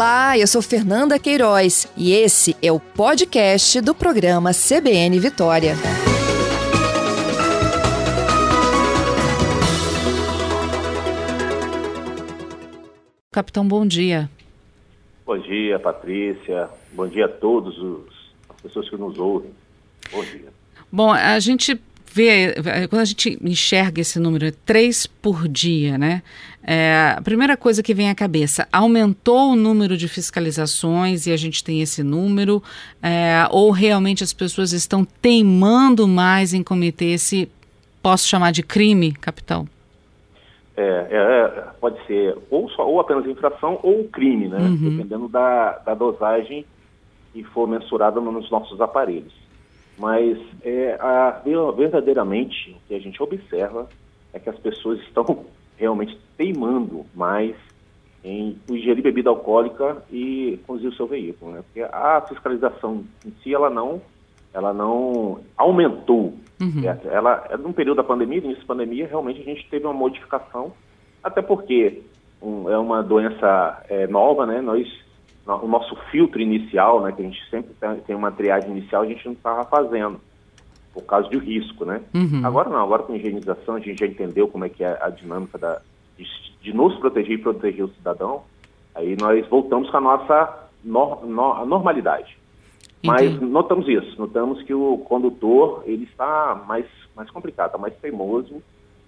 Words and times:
Olá, 0.00 0.38
eu 0.38 0.46
sou 0.46 0.62
Fernanda 0.62 1.18
Queiroz 1.18 1.86
e 1.94 2.14
esse 2.14 2.56
é 2.62 2.72
o 2.72 2.80
podcast 2.80 3.82
do 3.82 3.94
programa 3.94 4.50
CBN 4.54 5.20
Vitória. 5.20 5.74
Capitão, 13.30 13.68
bom 13.68 13.84
dia. 13.84 14.30
Bom 15.26 15.36
dia, 15.36 15.78
Patrícia. 15.78 16.70
Bom 16.92 17.06
dia 17.06 17.26
a 17.26 17.28
todos 17.28 17.76
os, 17.76 18.32
as 18.48 18.58
pessoas 18.62 18.88
que 18.88 18.96
nos 18.96 19.18
ouvem. 19.18 19.50
Bom 20.10 20.24
dia. 20.24 20.48
Bom, 20.90 21.12
a 21.12 21.38
gente 21.38 21.78
vê, 22.10 22.54
quando 22.88 23.02
a 23.02 23.04
gente 23.04 23.38
enxerga 23.42 24.00
esse 24.00 24.18
número, 24.18 24.50
três 24.64 25.06
por 25.06 25.46
dia, 25.46 25.98
né? 25.98 26.22
É, 26.72 27.16
a 27.18 27.20
primeira 27.20 27.56
coisa 27.56 27.82
que 27.82 27.92
vem 27.92 28.10
à 28.10 28.14
cabeça, 28.14 28.68
aumentou 28.72 29.50
o 29.50 29.56
número 29.56 29.96
de 29.96 30.06
fiscalizações 30.06 31.26
e 31.26 31.32
a 31.32 31.36
gente 31.36 31.64
tem 31.64 31.82
esse 31.82 32.00
número, 32.00 32.62
é, 33.02 33.44
ou 33.50 33.72
realmente 33.72 34.22
as 34.22 34.32
pessoas 34.32 34.70
estão 34.70 35.04
teimando 35.04 36.06
mais 36.06 36.54
em 36.54 36.62
cometer 36.62 37.06
esse, 37.06 37.50
posso 38.00 38.28
chamar 38.28 38.52
de 38.52 38.62
crime, 38.62 39.10
capitão? 39.10 39.66
É, 40.76 41.08
é, 41.10 41.16
é, 41.16 41.48
pode 41.80 42.06
ser 42.06 42.38
ou, 42.48 42.70
só, 42.70 42.88
ou 42.88 43.00
apenas 43.00 43.26
infração 43.26 43.80
ou 43.82 44.04
crime, 44.04 44.46
né? 44.46 44.58
Uhum. 44.60 44.96
Dependendo 44.96 45.26
da, 45.26 45.72
da 45.78 45.94
dosagem 45.94 46.64
que 47.32 47.42
for 47.42 47.66
mensurada 47.66 48.20
nos 48.20 48.48
nossos 48.48 48.80
aparelhos. 48.80 49.34
Mas 49.98 50.38
é, 50.62 50.96
a, 51.00 51.42
verdadeiramente 51.76 52.70
o 52.70 52.86
que 52.86 52.94
a 52.94 53.00
gente 53.00 53.20
observa 53.20 53.88
é 54.32 54.38
que 54.38 54.48
as 54.48 54.58
pessoas 54.60 55.00
estão 55.00 55.46
realmente 55.76 56.16
teimando 56.40 57.04
mais 57.14 57.54
em 58.24 58.58
ingerir 58.70 59.02
bebida 59.02 59.28
alcoólica 59.28 60.02
e 60.10 60.58
conduzir 60.66 60.88
o 60.88 60.94
seu 60.94 61.06
veículo, 61.06 61.52
né? 61.52 61.62
Porque 61.62 61.82
a 61.82 62.22
fiscalização 62.26 63.04
em 63.26 63.32
si 63.42 63.54
ela 63.54 63.68
não, 63.68 64.00
ela 64.54 64.72
não 64.72 65.40
aumentou 65.56 66.34
Uhum. 66.60 66.82
É, 66.84 66.98
ela, 67.14 67.46
é, 67.48 67.56
num 67.56 67.72
período 67.72 67.96
da 67.96 68.04
pandemia, 68.04 68.38
início 68.38 68.60
da 68.60 68.66
pandemia, 68.66 69.06
realmente 69.06 69.40
a 69.40 69.44
gente 69.44 69.66
teve 69.70 69.86
uma 69.86 69.94
modificação, 69.94 70.72
até 71.24 71.40
porque 71.40 72.02
um, 72.40 72.68
é 72.68 72.78
uma 72.78 73.02
doença 73.02 73.82
é, 73.88 74.06
nova, 74.06 74.44
né? 74.44 74.60
Nós, 74.60 74.86
o 75.46 75.66
nosso 75.66 75.96
filtro 76.10 76.38
inicial, 76.38 77.02
né, 77.02 77.12
que 77.12 77.22
a 77.22 77.24
gente 77.24 77.50
sempre 77.50 77.74
tem 78.06 78.14
uma 78.14 78.30
triagem 78.30 78.70
inicial, 78.70 79.02
a 79.02 79.06
gente 79.06 79.24
não 79.24 79.32
estava 79.32 79.64
fazendo, 79.64 80.20
por 80.92 81.02
causa 81.04 81.28
do 81.30 81.38
risco, 81.38 81.84
né? 81.86 82.02
Uhum. 82.14 82.42
Agora 82.44 82.68
não, 82.68 82.82
agora 82.82 83.04
com 83.04 83.16
higienização 83.16 83.76
a 83.76 83.80
gente 83.80 83.98
já 83.98 84.06
entendeu 84.06 84.46
como 84.46 84.66
é 84.66 84.68
que 84.68 84.84
é 84.84 84.98
a 85.00 85.08
dinâmica 85.08 85.56
da, 85.56 85.80
de, 86.20 86.62
de 86.62 86.76
nos 86.76 86.94
proteger 86.98 87.38
e 87.38 87.42
proteger 87.42 87.84
o 87.84 87.94
cidadão, 87.94 88.42
aí 88.94 89.16
nós 89.18 89.46
voltamos 89.48 89.88
com 89.90 89.96
a 89.96 90.00
nossa 90.00 90.68
no, 90.84 91.26
no, 91.26 91.66
normalidade. 91.66 92.38
Mas 93.02 93.40
notamos 93.40 93.88
isso, 93.88 94.14
notamos 94.18 94.62
que 94.62 94.74
o 94.74 94.98
condutor 94.98 95.82
ele 95.86 96.04
está 96.04 96.62
mais, 96.68 96.84
mais 97.16 97.30
complicado, 97.30 97.68
está 97.68 97.78
mais 97.78 97.94
teimoso 97.94 98.62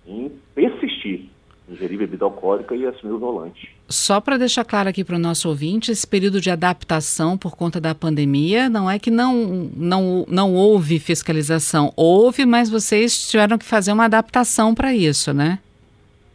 em 0.06 0.32
persistir, 0.54 1.28
ingerir 1.68 1.98
bebida 1.98 2.24
alcoólica 2.24 2.74
e 2.74 2.86
assumir 2.86 3.12
o 3.12 3.18
volante. 3.18 3.76
Só 3.86 4.18
para 4.18 4.38
deixar 4.38 4.64
claro 4.64 4.88
aqui 4.88 5.04
para 5.04 5.16
o 5.16 5.18
nosso 5.18 5.46
ouvinte, 5.46 5.92
esse 5.92 6.06
período 6.06 6.40
de 6.40 6.50
adaptação 6.50 7.36
por 7.36 7.54
conta 7.54 7.78
da 7.78 7.94
pandemia 7.94 8.70
não 8.70 8.90
é 8.90 8.98
que 8.98 9.10
não, 9.10 9.70
não, 9.76 10.24
não 10.26 10.54
houve 10.54 10.98
fiscalização, 10.98 11.92
houve, 11.94 12.46
mas 12.46 12.70
vocês 12.70 13.28
tiveram 13.28 13.58
que 13.58 13.64
fazer 13.66 13.92
uma 13.92 14.06
adaptação 14.06 14.74
para 14.74 14.94
isso, 14.94 15.34
né? 15.34 15.58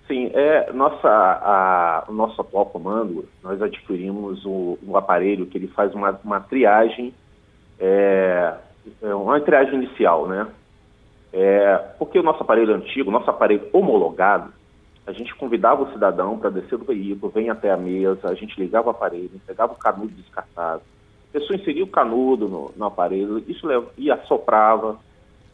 Sim, 0.08 0.32
é, 0.34 0.72
nossa, 0.72 1.10
a, 1.10 2.06
o 2.08 2.14
nosso 2.14 2.40
atual 2.40 2.68
comando, 2.68 3.28
nós 3.44 3.62
adquirimos 3.62 4.46
o, 4.46 4.80
um 4.82 4.96
aparelho 4.96 5.46
que 5.46 5.58
ele 5.58 5.68
faz 5.68 5.94
uma, 5.94 6.18
uma 6.24 6.40
triagem 6.40 7.14
é, 7.78 8.54
é 9.02 9.14
uma 9.14 9.40
triagem 9.42 9.76
inicial, 9.76 10.28
né? 10.28 10.48
É, 11.34 11.78
porque 12.00 12.18
o 12.18 12.24
nosso 12.24 12.42
aparelho 12.42 12.74
antigo, 12.74 13.12
nosso 13.12 13.30
aparelho 13.30 13.68
homologado, 13.74 14.54
a 15.06 15.12
gente 15.12 15.36
convidava 15.36 15.84
o 15.84 15.92
cidadão 15.92 16.38
para 16.38 16.50
descer 16.50 16.78
do 16.78 16.86
veículo, 16.86 17.32
vem 17.32 17.50
até 17.50 17.70
a 17.70 17.78
mesa, 17.78 18.30
a 18.30 18.34
gente 18.34 18.60
ligava 18.60 18.88
o 18.88 18.92
aparelho, 18.92 19.42
pegava 19.46 19.74
o 19.74 19.78
canudo 19.78 20.14
descartado, 20.14 20.82
a 21.30 21.34
pessoa 21.34 21.58
inseria 21.58 21.84
o 21.84 21.88
canudo 21.88 22.48
no, 22.48 22.72
no 22.76 22.86
aparelho, 22.86 23.44
isso 23.48 23.68
ia 23.98 24.16
assoprava, 24.16 24.98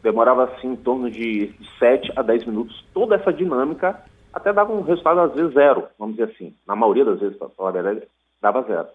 demorava 0.00 0.44
assim 0.44 0.68
em 0.68 0.76
torno 0.76 1.10
de 1.10 1.52
7 1.78 2.12
a 2.14 2.22
10 2.22 2.46
minutos, 2.46 2.84
toda 2.94 3.16
essa 3.16 3.32
dinâmica 3.32 4.00
até 4.34 4.52
dava 4.52 4.72
um 4.72 4.82
resultado 4.82 5.20
às 5.20 5.32
vezes 5.32 5.54
zero, 5.54 5.86
vamos 5.96 6.16
dizer 6.16 6.32
assim, 6.32 6.54
na 6.66 6.74
maioria 6.74 7.04
das 7.04 7.20
vezes, 7.20 7.38
para 7.38 7.48
falar 7.50 7.68
a 7.68 7.72
verdade, 7.72 8.02
dava 8.42 8.62
zero. 8.62 8.88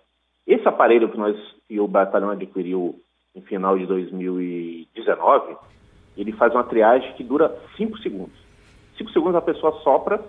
Esse 0.45 0.67
aparelho 0.67 1.09
que 1.09 1.17
nós 1.17 1.38
que 1.67 1.79
o 1.79 1.88
batalhão 1.88 2.31
adquiriu 2.31 2.95
em 3.33 3.41
final 3.41 3.77
de 3.77 3.85
2019, 3.85 5.55
ele 6.17 6.33
faz 6.33 6.53
uma 6.53 6.63
triagem 6.63 7.13
que 7.13 7.23
dura 7.23 7.55
5 7.77 7.97
segundos. 8.00 8.38
5 8.97 9.11
segundos 9.11 9.35
a 9.35 9.41
pessoa 9.41 9.79
sopra 9.81 10.19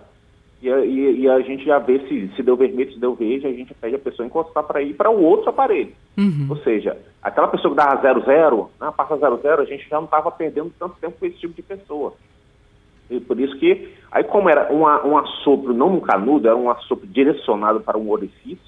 e 0.63 0.71
a, 0.71 0.85
e, 0.85 1.23
e 1.23 1.29
a, 1.29 1.41
gente 1.41 1.65
já 1.65 1.79
vê 1.79 1.99
se, 2.07 2.29
se 2.37 2.43
deu 2.43 2.55
vermelho, 2.55 2.93
se 2.93 3.01
deu 3.01 3.15
verde, 3.15 3.47
a 3.47 3.53
gente 3.53 3.75
pede 3.75 3.97
a 3.97 3.99
pessoa 3.99 4.27
encostar 4.27 4.63
para 4.63 4.83
ir 4.83 4.95
para 4.95 5.11
o 5.11 5.23
outro 5.23 5.49
aparelho. 5.51 5.93
Uhum. 6.17 6.47
Ou 6.51 6.57
seja, 6.59 6.97
aquela 7.21 7.49
pessoa 7.49 7.75
que 7.75 7.77
dava 7.79 8.01
00, 8.01 8.25
zero, 8.27 8.71
né, 8.79 8.93
passa 8.97 9.17
00, 9.17 9.63
a 9.63 9.65
gente 9.65 9.89
já 9.89 9.97
não 9.97 10.05
estava 10.05 10.31
perdendo 10.31 10.73
tanto 10.79 10.97
tempo 11.01 11.19
com 11.19 11.27
esse 11.27 11.39
tipo 11.39 11.55
de 11.55 11.63
pessoa. 11.63 12.13
E 13.11 13.19
por 13.21 13.39
isso 13.41 13.57
que, 13.59 13.93
aí 14.13 14.23
como 14.23 14.49
era 14.49 14.73
uma, 14.73 15.05
um 15.05 15.19
assopro 15.19 15.75
não 15.75 15.91
no 15.91 16.01
canudo, 16.01 16.47
era 16.47 16.57
um 16.57 16.71
assopro 16.71 17.07
direcionado 17.07 17.81
para 17.81 17.99
um 17.99 18.09
orifício, 18.09 18.59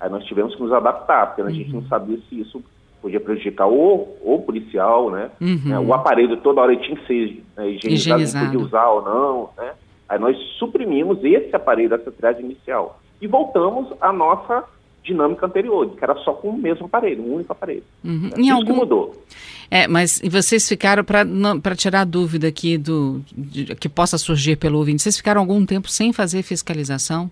aí 0.00 0.10
nós 0.10 0.24
tivemos 0.24 0.54
que 0.54 0.62
nos 0.62 0.72
adaptar, 0.72 1.28
porque 1.28 1.42
uhum. 1.42 1.48
a 1.48 1.52
gente 1.52 1.72
não 1.72 1.82
sabia 1.82 2.18
se 2.28 2.40
isso 2.40 2.62
podia 3.00 3.20
prejudicar 3.20 3.68
o, 3.68 4.16
o 4.22 4.42
policial, 4.44 5.10
né? 5.10 5.30
Uhum. 5.40 5.60
né? 5.64 5.78
O 5.78 5.94
aparelho 5.94 6.36
toda 6.38 6.60
hora 6.60 6.76
tinha 6.76 6.96
que 6.96 7.06
ser 7.06 7.44
né, 7.56 7.70
higienizado, 7.70 8.22
higienizado. 8.22 8.46
podia 8.46 8.66
usar 8.66 8.88
ou 8.88 9.02
não, 9.02 9.50
né? 9.56 9.72
Aí 10.08 10.18
nós 10.18 10.36
suprimimos 10.58 11.22
esse 11.22 11.54
aparelho, 11.54 11.94
essa 11.94 12.10
triagem 12.10 12.44
inicial. 12.44 13.00
E 13.20 13.26
voltamos 13.26 13.92
à 14.00 14.12
nossa 14.12 14.64
dinâmica 15.06 15.46
anterior, 15.46 15.88
que 15.96 16.04
era 16.04 16.14
só 16.16 16.32
com 16.32 16.50
o 16.50 16.58
mesmo 16.58 16.86
aparelho, 16.86 17.22
um 17.22 17.36
único 17.36 17.52
aparelho. 17.52 17.84
Uhum. 18.04 18.30
Em 18.36 18.42
Isso 18.42 18.52
algum... 18.52 18.64
que 18.66 18.72
mudou. 18.72 19.14
É, 19.70 19.88
mas 19.88 20.20
vocês 20.30 20.68
ficaram, 20.68 21.04
para 21.04 21.74
tirar 21.74 22.02
a 22.02 22.04
dúvida 22.04 22.48
aqui 22.48 22.76
do, 22.76 23.20
de, 23.32 23.74
que 23.76 23.88
possa 23.88 24.18
surgir 24.18 24.56
pelo 24.56 24.78
ouvinte, 24.78 25.02
vocês 25.02 25.16
ficaram 25.16 25.40
algum 25.40 25.64
tempo 25.64 25.88
sem 25.88 26.12
fazer 26.12 26.42
fiscalização? 26.42 27.30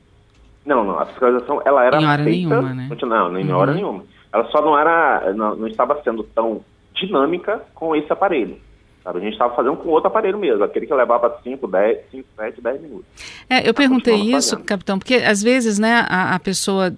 Não, 0.65 0.83
não, 0.83 0.99
a 0.99 1.07
fiscalização 1.07 1.61
ela 1.65 1.85
era 1.85 2.01
em 2.01 2.07
hora 2.07 2.25
feita, 2.25 2.49
nenhuma, 2.49 2.75
né? 2.75 2.89
Não, 3.03 3.39
em 3.39 3.51
uhum. 3.51 3.57
hora 3.57 3.75
nenhuma 3.75 4.05
ela 4.35 4.45
só 4.51 4.61
não 4.61 4.77
era, 4.77 5.33
não, 5.33 5.55
não 5.55 5.69
estava 5.69 6.03
sendo 6.03 6.25
tão 6.25 6.61
dinâmica 6.93 7.63
com 7.73 7.95
esse 7.95 8.13
aparelho. 8.13 8.57
A 9.05 9.13
gente 9.21 9.35
estava 9.35 9.55
fazendo 9.55 9.77
com 9.77 9.91
outro 9.91 10.09
aparelho 10.09 10.39
mesmo, 10.39 10.65
aquele 10.65 10.87
que 10.87 10.95
levava 10.95 11.39
5, 11.45 11.69
10, 11.69 12.11
5, 12.11 12.29
7, 12.35 12.61
10 12.61 12.83
minutos. 12.83 13.07
É, 13.49 13.69
eu 13.69 13.75
perguntei 13.75 14.17
isso, 14.17 14.51
fazendo. 14.51 14.67
capitão, 14.67 14.99
porque 14.99 15.17
às 15.17 15.43
vezes, 15.43 15.79
né, 15.79 16.05
a, 16.09 16.35
a 16.35 16.41
pessoa, 16.41 16.93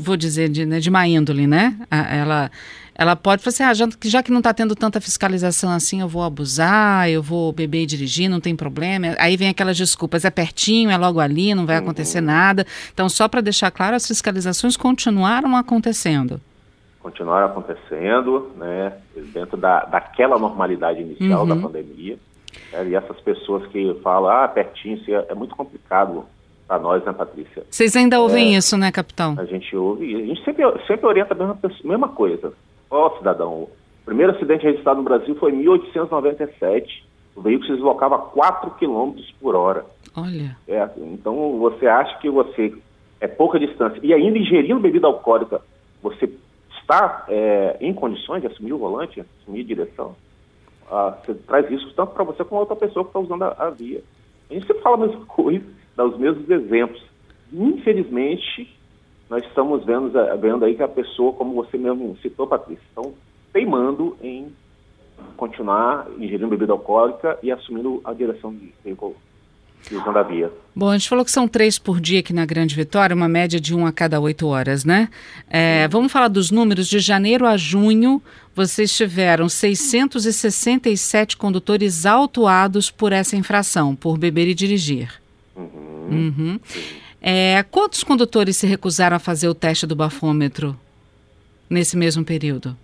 vou 0.00 0.16
dizer, 0.16 0.48
de, 0.48 0.64
né, 0.64 0.80
de 0.80 0.90
má 0.90 1.06
índole, 1.06 1.46
né, 1.46 1.76
ela 1.90 2.50
ela 2.96 3.16
pode 3.16 3.42
falar 3.42 3.52
assim, 3.52 3.62
ah, 3.64 3.74
já, 3.74 3.88
já 4.04 4.22
que 4.22 4.30
não 4.30 4.38
está 4.38 4.54
tendo 4.54 4.74
tanta 4.76 5.00
fiscalização 5.00 5.70
assim, 5.70 6.00
eu 6.00 6.08
vou 6.08 6.22
abusar, 6.22 7.10
eu 7.10 7.20
vou 7.20 7.52
beber 7.52 7.82
e 7.82 7.86
dirigir, 7.86 8.28
não 8.28 8.40
tem 8.40 8.54
problema. 8.54 9.08
Aí 9.18 9.36
vem 9.36 9.48
aquelas 9.48 9.76
desculpas, 9.76 10.24
é 10.24 10.30
pertinho, 10.30 10.90
é 10.90 10.96
logo 10.96 11.18
ali, 11.18 11.54
não 11.54 11.66
vai 11.66 11.76
uhum. 11.76 11.82
acontecer 11.82 12.20
nada. 12.20 12.64
Então, 12.92 13.08
só 13.08 13.26
para 13.26 13.40
deixar 13.40 13.72
claro, 13.72 13.96
as 13.96 14.06
fiscalizações 14.06 14.76
continuaram 14.76 15.56
acontecendo. 15.56 16.40
Continuaram 17.00 17.46
acontecendo, 17.46 18.52
né, 18.56 18.92
dentro 19.32 19.56
da, 19.56 19.84
daquela 19.86 20.38
normalidade 20.38 21.00
inicial 21.00 21.42
uhum. 21.42 21.48
da 21.48 21.56
pandemia. 21.56 22.16
É, 22.72 22.84
e 22.86 22.94
essas 22.94 23.20
pessoas 23.20 23.66
que 23.66 23.92
falam, 24.04 24.30
ah, 24.30 24.46
pertinho, 24.46 25.00
é, 25.08 25.32
é 25.32 25.34
muito 25.34 25.56
complicado 25.56 26.24
para 26.66 26.78
nós, 26.78 27.04
né, 27.04 27.12
Patrícia? 27.12 27.64
Vocês 27.70 27.94
ainda 27.96 28.20
ouvem 28.20 28.54
é, 28.54 28.58
isso, 28.58 28.76
né, 28.76 28.90
capitão? 28.90 29.34
A 29.38 29.44
gente 29.44 29.74
ouve, 29.76 30.14
a 30.14 30.26
gente 30.26 30.44
sempre, 30.44 30.64
sempre 30.86 31.06
orienta 31.06 31.34
a 31.34 31.36
mesma, 31.36 31.58
mesma 31.84 32.08
coisa. 32.08 32.52
Ó, 32.90 33.06
oh, 33.06 33.18
cidadão, 33.18 33.52
o 33.52 33.70
primeiro 34.04 34.32
acidente 34.32 34.64
registrado 34.64 34.98
no 34.98 35.04
Brasil 35.04 35.34
foi 35.36 35.52
em 35.52 35.56
1897. 35.56 37.04
O 37.36 37.42
veículo 37.42 37.66
se 37.66 37.74
deslocava 37.74 38.16
a 38.16 38.18
4 38.18 38.70
km 38.72 39.14
por 39.40 39.54
hora. 39.54 39.84
Olha. 40.16 40.56
É, 40.68 40.88
então 40.96 41.58
você 41.58 41.86
acha 41.86 42.18
que 42.18 42.30
você 42.30 42.72
é 43.20 43.26
pouca 43.26 43.58
distância 43.58 43.98
e 44.02 44.12
ainda 44.12 44.38
ingerindo 44.38 44.80
bebida 44.80 45.06
alcoólica, 45.06 45.60
você 46.02 46.30
está 46.80 47.24
é, 47.28 47.76
em 47.80 47.92
condições 47.92 48.42
de 48.42 48.46
assumir 48.46 48.72
o 48.72 48.78
volante, 48.78 49.24
assumir 49.42 49.60
a 49.60 49.66
direção? 49.66 50.14
Ah, 50.90 51.16
você 51.24 51.34
traz 51.34 51.68
risco 51.68 51.92
tanto 51.94 52.12
para 52.12 52.24
você 52.24 52.44
como 52.44 52.58
a 52.58 52.60
outra 52.60 52.76
pessoa 52.76 53.04
que 53.04 53.08
está 53.10 53.18
usando 53.18 53.42
a, 53.42 53.56
a, 53.58 53.70
via. 53.70 54.02
A 54.50 54.54
gente 54.54 54.66
sempre 54.66 54.82
fala 54.82 54.96
a 54.96 55.06
mesma 55.06 55.24
coisa, 55.26 55.64
dá 55.96 56.04
os 56.04 56.18
mesmos 56.18 56.48
exemplos. 56.48 57.02
Infelizmente, 57.52 58.74
nós 59.28 59.44
estamos 59.44 59.84
vendo, 59.84 60.12
vendo 60.40 60.64
aí 60.64 60.74
que 60.74 60.82
a 60.82 60.88
pessoa, 60.88 61.32
como 61.32 61.54
você 61.54 61.78
mesmo 61.78 62.16
citou, 62.20 62.46
Patrícia, 62.46 62.82
estão 62.88 63.14
teimando 63.52 64.16
em 64.22 64.48
continuar 65.36 66.08
ingerindo 66.18 66.48
bebida 66.48 66.72
alcoólica 66.72 67.38
e 67.42 67.50
assumindo 67.50 68.00
a 68.04 68.12
direção 68.12 68.52
de 68.52 68.72
veículo. 68.84 69.16
usando 69.90 70.16
a 70.16 70.22
via. 70.22 70.50
Bom, 70.74 70.88
a 70.90 70.96
gente 70.96 71.08
falou 71.08 71.24
que 71.24 71.30
são 71.30 71.46
três 71.46 71.78
por 71.78 72.00
dia 72.00 72.20
aqui 72.20 72.32
na 72.32 72.46
Grande 72.46 72.74
Vitória, 72.74 73.14
uma 73.14 73.28
média 73.28 73.60
de 73.60 73.74
um 73.74 73.86
a 73.86 73.92
cada 73.92 74.18
oito 74.18 74.46
horas, 74.46 74.84
né? 74.84 75.08
É, 75.48 75.86
vamos 75.88 76.10
falar 76.10 76.28
dos 76.28 76.50
números. 76.50 76.88
De 76.88 76.98
janeiro 76.98 77.46
a 77.46 77.56
junho, 77.56 78.20
vocês 78.54 78.94
tiveram 78.96 79.48
667 79.48 81.36
condutores 81.36 82.06
autuados 82.06 82.90
por 82.90 83.12
essa 83.12 83.36
infração, 83.36 83.94
por 83.94 84.18
beber 84.18 84.48
e 84.48 84.54
dirigir. 84.54 85.23
Uhum. 85.56 86.08
Uhum. 86.10 86.60
É, 87.20 87.64
quantos 87.70 88.04
condutores 88.04 88.56
se 88.56 88.66
recusaram 88.66 89.16
a 89.16 89.20
fazer 89.20 89.48
o 89.48 89.54
teste 89.54 89.86
do 89.86 89.96
bafômetro 89.96 90.76
nesse 91.70 91.96
mesmo 91.96 92.24
período? 92.24 92.76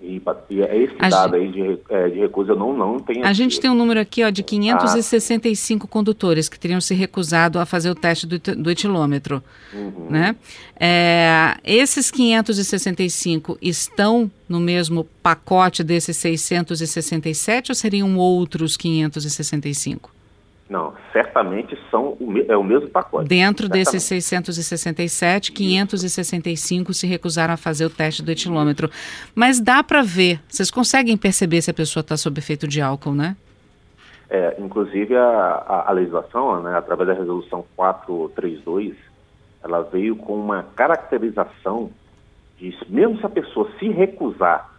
E, 0.00 0.20
é 0.60 0.76
esse 0.82 0.94
a 0.98 1.08
dado 1.08 1.38
gente, 1.38 1.62
aí 1.62 1.76
de, 1.76 1.80
é, 1.88 2.08
de 2.10 2.18
recusa 2.20 2.52
eu 2.52 2.56
não, 2.56 2.76
não 2.76 3.00
tenho. 3.00 3.24
A 3.24 3.28
aqui. 3.28 3.34
gente 3.34 3.58
tem 3.58 3.70
um 3.70 3.74
número 3.74 3.98
aqui 3.98 4.22
ó, 4.22 4.28
de 4.28 4.42
565 4.42 5.86
ah. 5.86 5.88
condutores 5.88 6.46
que 6.46 6.58
teriam 6.58 6.80
se 6.80 6.94
recusado 6.94 7.58
a 7.58 7.64
fazer 7.64 7.90
o 7.90 7.94
teste 7.94 8.26
do, 8.26 8.38
do 8.38 8.70
etilômetro. 8.70 9.42
Uhum. 9.72 10.08
Né? 10.10 10.36
É, 10.78 11.56
esses 11.64 12.10
565 12.10 13.56
estão 13.62 14.30
no 14.46 14.60
mesmo 14.60 15.04
pacote 15.22 15.82
desses 15.82 16.18
667 16.18 17.70
ou 17.70 17.74
seriam 17.74 18.18
outros 18.18 18.76
565? 18.76 20.13
Não, 20.68 20.94
certamente 21.12 21.78
são 21.90 22.16
o, 22.18 22.34
é 22.48 22.56
o 22.56 22.64
mesmo 22.64 22.88
pacote. 22.88 23.28
Dentro 23.28 23.66
certamente. 23.66 23.92
desses 23.92 24.02
667, 24.04 25.52
565 25.52 26.94
se 26.94 27.06
recusaram 27.06 27.52
a 27.52 27.56
fazer 27.56 27.84
o 27.84 27.90
teste 27.90 28.22
do 28.22 28.30
etilômetro. 28.30 28.90
Mas 29.34 29.60
dá 29.60 29.82
para 29.82 30.02
ver, 30.02 30.40
vocês 30.48 30.70
conseguem 30.70 31.16
perceber 31.16 31.60
se 31.60 31.70
a 31.70 31.74
pessoa 31.74 32.00
está 32.00 32.16
sob 32.16 32.38
efeito 32.38 32.66
de 32.66 32.80
álcool, 32.80 33.12
né? 33.14 33.36
É, 34.30 34.56
inclusive 34.58 35.14
a, 35.14 35.22
a, 35.22 35.90
a 35.90 35.92
legislação, 35.92 36.62
né, 36.62 36.76
através 36.76 37.08
da 37.08 37.14
resolução 37.14 37.64
432, 37.76 38.96
ela 39.62 39.82
veio 39.82 40.16
com 40.16 40.34
uma 40.34 40.62
caracterização 40.74 41.90
de, 42.58 42.74
mesmo 42.88 43.18
se 43.18 43.26
a 43.26 43.28
pessoa 43.28 43.70
se 43.78 43.88
recusar 43.88 44.70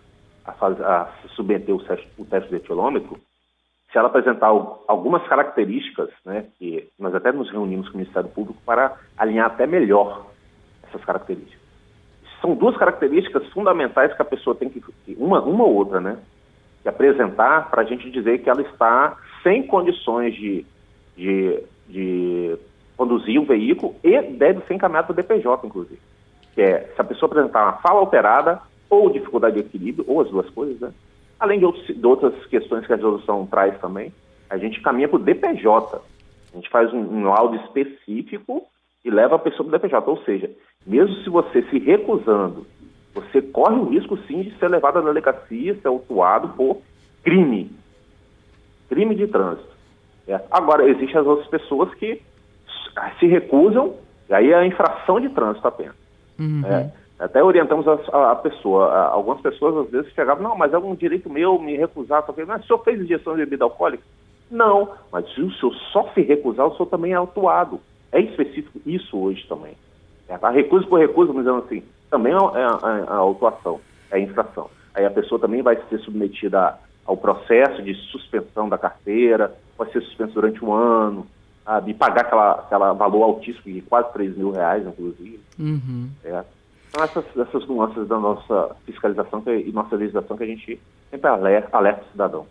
a, 0.43 0.51
faz, 0.53 0.81
a 0.81 1.11
se 1.21 1.29
submeter 1.35 1.75
o 1.75 1.79
teste, 1.79 2.07
o 2.17 2.25
teste 2.25 2.49
do 2.49 2.55
etilômetro, 2.55 3.19
se 3.95 3.99
ela 3.99 4.09
apresentar 4.09 4.47
algumas 4.89 5.25
características, 5.25 6.09
né, 6.25 6.47
que 6.59 6.89
nós 6.99 7.15
até 7.15 7.31
nos 7.31 7.49
reunimos 7.49 7.87
com 7.87 7.93
o 7.93 7.97
Ministério 7.99 8.29
Público 8.29 8.59
para 8.65 8.93
alinhar 9.17 9.45
até 9.45 9.65
melhor 9.65 10.25
essas 10.85 11.01
características. 11.05 11.61
São 12.41 12.55
duas 12.55 12.75
características 12.75 13.47
fundamentais 13.53 14.13
que 14.13 14.21
a 14.21 14.25
pessoa 14.25 14.53
tem 14.53 14.67
que, 14.67 14.83
uma, 15.17 15.41
uma 15.41 15.63
ou 15.63 15.75
outra, 15.75 16.01
né, 16.01 16.17
que 16.83 16.89
apresentar 16.89 17.69
para 17.71 17.83
a 17.83 17.85
gente 17.85 18.11
dizer 18.11 18.39
que 18.39 18.49
ela 18.49 18.63
está 18.63 19.15
sem 19.41 19.65
condições 19.65 20.35
de, 20.35 20.65
de, 21.15 21.63
de 21.87 22.57
conduzir 22.97 23.39
o 23.39 23.45
veículo 23.45 23.95
e 24.03 24.21
deve 24.23 24.59
ser 24.65 24.73
encaminhado 24.73 25.07
para 25.07 25.13
o 25.13 25.15
DPJ, 25.15 25.65
inclusive. 25.65 26.01
Que 26.53 26.61
é, 26.63 26.91
se 26.93 26.99
a 26.99 27.03
pessoa 27.05 27.29
apresentar 27.29 27.63
uma 27.63 27.77
fala 27.77 28.01
alterada 28.01 28.61
ou 28.89 29.09
dificuldade 29.09 29.55
de 29.55 29.61
equilíbrio, 29.61 30.03
ou 30.05 30.19
as 30.19 30.29
duas 30.29 30.49
coisas, 30.49 30.81
né, 30.81 30.91
Além 31.45 31.59
de, 31.59 31.65
outros, 31.65 31.85
de 31.85 32.07
outras 32.07 32.33
questões 32.47 32.87
que 32.87 32.91
a 32.91 32.95
resolução 32.95 33.45
traz 33.45 33.79
também, 33.79 34.11
a 34.49 34.57
gente 34.57 34.81
caminha 34.81 35.07
para 35.07 35.17
o 35.17 35.23
DPJ. 35.23 36.01
A 36.51 36.55
gente 36.55 36.69
faz 36.71 36.91
um, 36.91 36.97
um 36.97 37.23
laudo 37.25 37.55
específico 37.57 38.63
e 39.03 39.11
leva 39.11 39.35
a 39.35 39.39
pessoa 39.39 39.69
para 39.69 39.75
o 39.75 39.79
DPJ. 39.79 40.09
Ou 40.09 40.17
seja, 40.23 40.49
mesmo 40.87 41.15
se 41.17 41.29
você 41.29 41.61
se 41.69 41.77
recusando, 41.77 42.65
você 43.13 43.43
corre 43.43 43.75
o 43.75 43.89
risco 43.89 44.17
sim 44.25 44.41
de 44.41 44.57
ser 44.57 44.69
levado 44.69 44.97
à 44.97 45.01
delegacia, 45.01 45.75
ser 45.75 45.87
autuado 45.87 46.49
por 46.49 46.81
crime. 47.23 47.71
Crime 48.89 49.13
de 49.13 49.27
trânsito. 49.27 49.69
É. 50.27 50.41
Agora, 50.49 50.89
existem 50.89 51.15
as 51.15 51.27
outras 51.27 51.47
pessoas 51.47 51.93
que 51.93 52.23
se 53.19 53.27
recusam, 53.27 53.93
e 54.27 54.33
aí 54.33 54.51
é 54.51 54.55
a 54.55 54.65
infração 54.65 55.21
de 55.21 55.29
trânsito 55.29 55.67
apenas. 55.67 55.95
Uhum. 56.39 56.65
É. 56.65 56.91
Até 57.17 57.43
orientamos 57.43 57.87
a, 57.87 57.97
a, 58.11 58.31
a 58.31 58.35
pessoa. 58.35 58.87
A, 58.87 59.07
algumas 59.07 59.41
pessoas 59.41 59.85
às 59.85 59.91
vezes 59.91 60.13
chegavam, 60.13 60.43
não, 60.43 60.57
mas 60.57 60.73
é 60.73 60.77
um 60.77 60.95
direito 60.95 61.29
meu 61.29 61.59
me 61.59 61.77
recusar. 61.77 62.23
Mas 62.47 62.63
o 62.63 62.67
senhor 62.67 62.83
fez 62.83 63.01
injeção 63.01 63.33
de 63.33 63.39
bebida 63.39 63.63
alcoólica? 63.63 64.03
Não, 64.49 64.89
mas 65.11 65.25
se 65.33 65.41
o 65.41 65.51
senhor 65.53 65.73
só 65.91 66.03
se 66.13 66.21
recusar, 66.21 66.67
o 66.67 66.75
senhor 66.75 66.87
também 66.87 67.13
é 67.13 67.15
autuado. 67.15 67.79
É 68.11 68.19
específico 68.19 68.79
isso 68.85 69.17
hoje 69.17 69.45
também. 69.47 69.75
É, 70.27 70.37
a 70.41 70.49
recusa 70.49 70.85
por 70.87 70.99
recusa, 70.99 71.33
mas 71.33 71.47
assim, 71.47 71.83
também 72.09 72.33
é, 72.33 72.35
é 72.35 72.39
a, 72.39 73.05
a, 73.07 73.15
autuação, 73.15 73.79
é 74.11 74.15
a 74.15 74.19
infração. 74.19 74.69
Aí 74.93 75.05
a 75.05 75.11
pessoa 75.11 75.39
também 75.39 75.61
vai 75.61 75.77
ser 75.89 75.99
submetida 75.99 76.77
ao 77.05 77.17
processo 77.17 77.81
de 77.81 77.93
suspensão 78.11 78.67
da 78.67 78.77
carteira, 78.77 79.55
pode 79.77 79.91
ser 79.91 80.01
suspenso 80.01 80.33
durante 80.33 80.63
um 80.63 80.73
ano, 80.73 81.27
sabe, 81.63 81.93
pagar 81.93 82.21
aquela, 82.21 82.51
aquela 82.53 82.93
valor 82.93 83.23
altíssimo 83.23 83.73
de 83.73 83.81
quase 83.81 84.11
3 84.13 84.37
mil 84.37 84.51
reais, 84.51 84.87
inclusive. 84.87 85.39
Uhum. 85.59 86.09
Certo? 86.21 86.54
São 86.95 87.03
essas, 87.03 87.25
essas 87.37 87.67
nuances 87.67 88.07
da 88.07 88.17
nossa 88.17 88.75
fiscalização 88.85 89.41
que, 89.41 89.51
e 89.51 89.71
nossa 89.73 89.97
legislação 89.97 90.37
que 90.37 90.43
a 90.43 90.47
gente 90.47 90.79
sempre 91.11 91.29
alerta, 91.29 91.77
alerta 91.77 92.03
o 92.07 92.11
cidadão. 92.11 92.45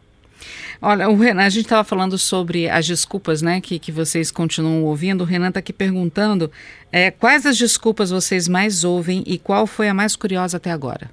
Olha, 0.83 1.09
o 1.09 1.17
Renan, 1.17 1.45
a 1.45 1.49
gente 1.49 1.65
estava 1.65 1.83
falando 1.83 2.19
sobre 2.19 2.69
as 2.69 2.87
desculpas, 2.87 3.41
né, 3.41 3.59
que, 3.61 3.79
que 3.79 3.91
vocês 3.91 4.31
continuam 4.31 4.85
ouvindo. 4.85 5.23
O 5.23 5.25
Renan 5.25 5.49
está 5.49 5.61
aqui 5.61 5.73
perguntando 5.73 6.51
é, 6.93 7.11
quais 7.11 7.47
as 7.47 7.57
desculpas 7.57 8.11
vocês 8.11 8.47
mais 8.47 8.85
ouvem 8.85 9.25
e 9.27 9.39
qual 9.39 9.67
foi 9.67 9.89
a 9.89 9.95
mais 9.95 10.15
curiosa 10.15 10.59
até 10.59 10.71
agora? 10.71 11.11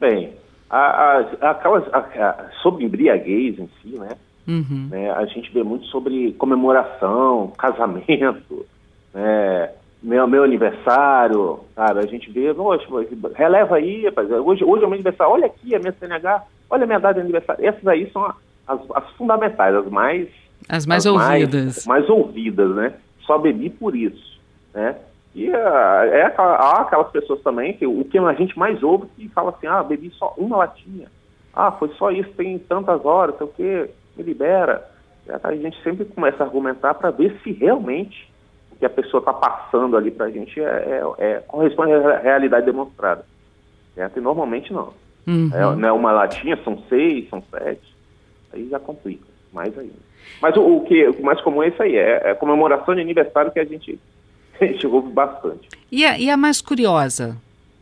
Bem, 0.00 0.32
a, 0.68 0.78
a, 0.78 1.50
aquelas, 1.50 1.84
a, 1.94 2.50
sobre 2.62 2.84
embriaguez 2.84 3.60
em 3.60 3.70
si, 3.80 3.96
né, 3.96 4.10
uhum. 4.46 4.88
né, 4.90 5.10
a 5.12 5.24
gente 5.26 5.52
vê 5.52 5.62
muito 5.62 5.86
sobre 5.86 6.32
comemoração, 6.32 7.52
casamento, 7.56 8.66
né, 9.14 9.70
meu, 10.02 10.26
meu 10.26 10.44
aniversário, 10.44 11.60
sabe? 11.74 12.00
A 12.00 12.06
gente 12.06 12.30
vê, 12.30 12.54
poxa, 12.54 12.86
releva 13.34 13.76
aí, 13.76 14.04
rapaz, 14.04 14.30
hoje, 14.30 14.64
hoje 14.64 14.84
é 14.84 14.86
o 14.86 14.90
meu 14.90 14.94
aniversário, 14.94 15.32
olha 15.32 15.46
aqui 15.46 15.74
a 15.74 15.78
minha 15.78 15.92
CNH, 15.92 16.44
olha 16.70 16.84
a 16.84 16.86
minha 16.86 17.00
data 17.00 17.14
de 17.14 17.20
aniversário. 17.20 17.66
Essas 17.66 17.86
aí 17.86 18.10
são 18.12 18.24
as, 18.24 18.80
as 18.94 19.10
fundamentais, 19.16 19.74
as 19.74 19.88
mais... 19.88 20.28
As 20.68 20.86
mais 20.86 21.06
as 21.06 21.12
ouvidas. 21.12 21.86
Mais, 21.86 21.86
mais, 21.86 22.10
ouvidas, 22.10 22.74
né? 22.74 22.94
Só 23.26 23.38
bebi 23.38 23.70
por 23.70 23.96
isso, 23.96 24.40
né? 24.72 24.96
E 25.34 25.48
uh, 25.50 25.54
é, 25.54 26.34
há 26.36 26.80
aquelas 26.80 27.10
pessoas 27.10 27.40
também, 27.42 27.72
que 27.74 27.86
o 27.86 28.04
que 28.04 28.18
a 28.18 28.32
gente 28.32 28.58
mais 28.58 28.82
ouve, 28.82 29.06
que 29.16 29.28
fala 29.28 29.50
assim, 29.50 29.66
ah, 29.66 29.82
bebi 29.82 30.10
só 30.10 30.34
uma 30.36 30.56
latinha. 30.56 31.08
Ah, 31.52 31.70
foi 31.72 31.88
só 31.90 32.10
isso, 32.10 32.30
tem 32.30 32.58
tantas 32.58 33.04
horas, 33.04 33.36
sei 33.36 33.46
o 33.46 33.50
quê, 33.50 33.90
me 34.16 34.22
libera. 34.22 34.88
A 35.42 35.54
gente 35.54 35.80
sempre 35.82 36.04
começa 36.06 36.42
a 36.42 36.46
argumentar 36.46 36.94
para 36.94 37.10
ver 37.10 37.38
se 37.42 37.52
realmente 37.52 38.28
que 38.78 38.86
a 38.86 38.90
pessoa 38.90 39.20
está 39.20 39.32
passando 39.32 39.96
ali 39.96 40.10
para 40.10 40.26
a 40.26 40.30
gente 40.30 40.60
é, 40.60 40.64
é, 40.64 41.02
é, 41.18 41.34
corresponde 41.46 41.92
à 41.92 42.18
realidade 42.18 42.66
demonstrada. 42.66 43.24
Certo? 43.94 44.18
E 44.18 44.20
normalmente 44.20 44.72
não. 44.72 44.92
Uhum. 45.26 45.50
É, 45.52 45.76
não 45.76 45.88
é 45.88 45.92
uma 45.92 46.12
latinha, 46.12 46.58
são 46.62 46.82
seis, 46.88 47.28
são 47.28 47.42
sete. 47.50 47.94
Aí 48.52 48.68
já 48.68 48.78
complica, 48.78 49.26
mais 49.52 49.76
ainda. 49.76 50.08
Mas 50.40 50.56
o, 50.56 50.62
o 50.62 50.84
que 50.84 51.08
o 51.08 51.22
mais 51.22 51.40
comum 51.40 51.62
é 51.62 51.68
isso 51.68 51.82
aí, 51.82 51.96
é, 51.96 52.30
é 52.30 52.34
comemoração 52.34 52.94
de 52.94 53.00
aniversário 53.00 53.50
que 53.50 53.58
a 53.58 53.64
gente, 53.64 53.98
a 54.60 54.64
gente 54.64 54.86
ouve 54.86 55.10
bastante. 55.10 55.68
E 55.90 56.04
a, 56.04 56.18
e 56.18 56.30
a 56.30 56.36
mais 56.36 56.60
curiosa? 56.60 57.36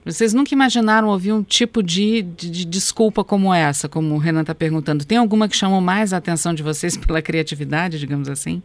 Vocês 0.05 0.33
nunca 0.33 0.55
imaginaram 0.55 1.09
ouvir 1.09 1.33
um 1.33 1.43
tipo 1.43 1.83
de, 1.83 2.23
de, 2.23 2.49
de 2.49 2.65
desculpa 2.65 3.25
como 3.25 3.53
essa, 3.53 3.89
como 3.89 4.15
o 4.15 4.19
Renan 4.19 4.43
está 4.43 4.55
perguntando? 4.55 5.05
Tem 5.05 5.19
alguma 5.19 5.49
que 5.49 5.57
chamou 5.57 5.81
mais 5.81 6.13
a 6.13 6.19
atenção 6.19 6.55
de 6.55 6.63
vocês 6.63 6.97
pela 7.05 7.21
criatividade, 7.21 7.99
digamos 7.99 8.29
assim? 8.29 8.63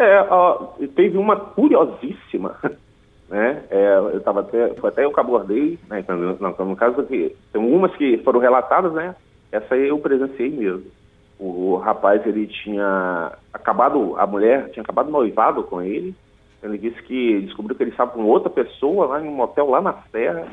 É, 0.00 0.26
ó, 0.30 0.54
teve 0.96 1.18
uma 1.18 1.36
curiosíssima, 1.36 2.56
né? 3.28 3.62
É, 3.68 3.96
eu 3.98 4.16
estava 4.16 4.40
até, 4.40 4.72
foi 4.76 4.88
até 4.88 5.04
eu 5.04 5.12
que 5.12 5.20
abordei, 5.20 5.78
né? 5.90 6.02
No, 6.08 6.64
no 6.64 6.74
caso 6.74 7.02
aqui, 7.02 7.36
tem 7.52 7.60
umas 7.60 7.94
que 7.96 8.16
foram 8.24 8.40
relatadas, 8.40 8.94
né? 8.94 9.14
Essa 9.52 9.74
aí 9.74 9.88
eu 9.88 9.98
presenciei 9.98 10.48
mesmo. 10.48 10.90
O, 11.38 11.72
o 11.72 11.76
rapaz, 11.76 12.26
ele 12.26 12.46
tinha 12.46 13.32
acabado, 13.52 14.16
a 14.16 14.26
mulher 14.26 14.70
tinha 14.70 14.82
acabado 14.82 15.10
noivado 15.10 15.64
com 15.64 15.82
ele. 15.82 16.14
Ele 16.62 16.78
disse 16.78 17.02
que 17.02 17.42
descobriu 17.42 17.76
que 17.76 17.82
ele 17.82 17.90
estava 17.90 18.12
com 18.12 18.24
outra 18.24 18.48
pessoa 18.48 19.06
lá 19.06 19.20
em 19.20 19.28
um 19.28 19.32
motel 19.32 19.68
lá 19.68 19.82
na 19.82 19.92
serra. 20.10 20.48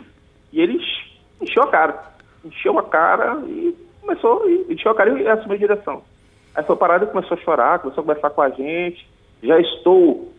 E 0.52 0.60
ele 0.60 0.78
encheu 1.42 1.64
a 1.64 1.68
cara. 1.68 2.04
Encheu 2.44 2.78
a 2.78 2.84
cara 2.84 3.42
e 3.48 3.74
começou, 4.02 4.44
encheu 4.70 4.92
a 4.92 4.96
cara 4.96 5.18
e 5.18 5.26
assumiu 5.26 5.56
a 5.56 5.60
direção. 5.60 6.02
Aí 6.54 6.66
foi 6.66 6.76
parado 6.76 7.06
e 7.06 7.08
começou 7.08 7.38
a 7.38 7.42
chorar, 7.42 7.80
começou 7.80 8.02
a 8.02 8.06
conversar 8.06 8.30
com 8.32 8.42
a 8.42 8.50
gente 8.50 9.16
já 9.42 9.60
estou 9.60 10.34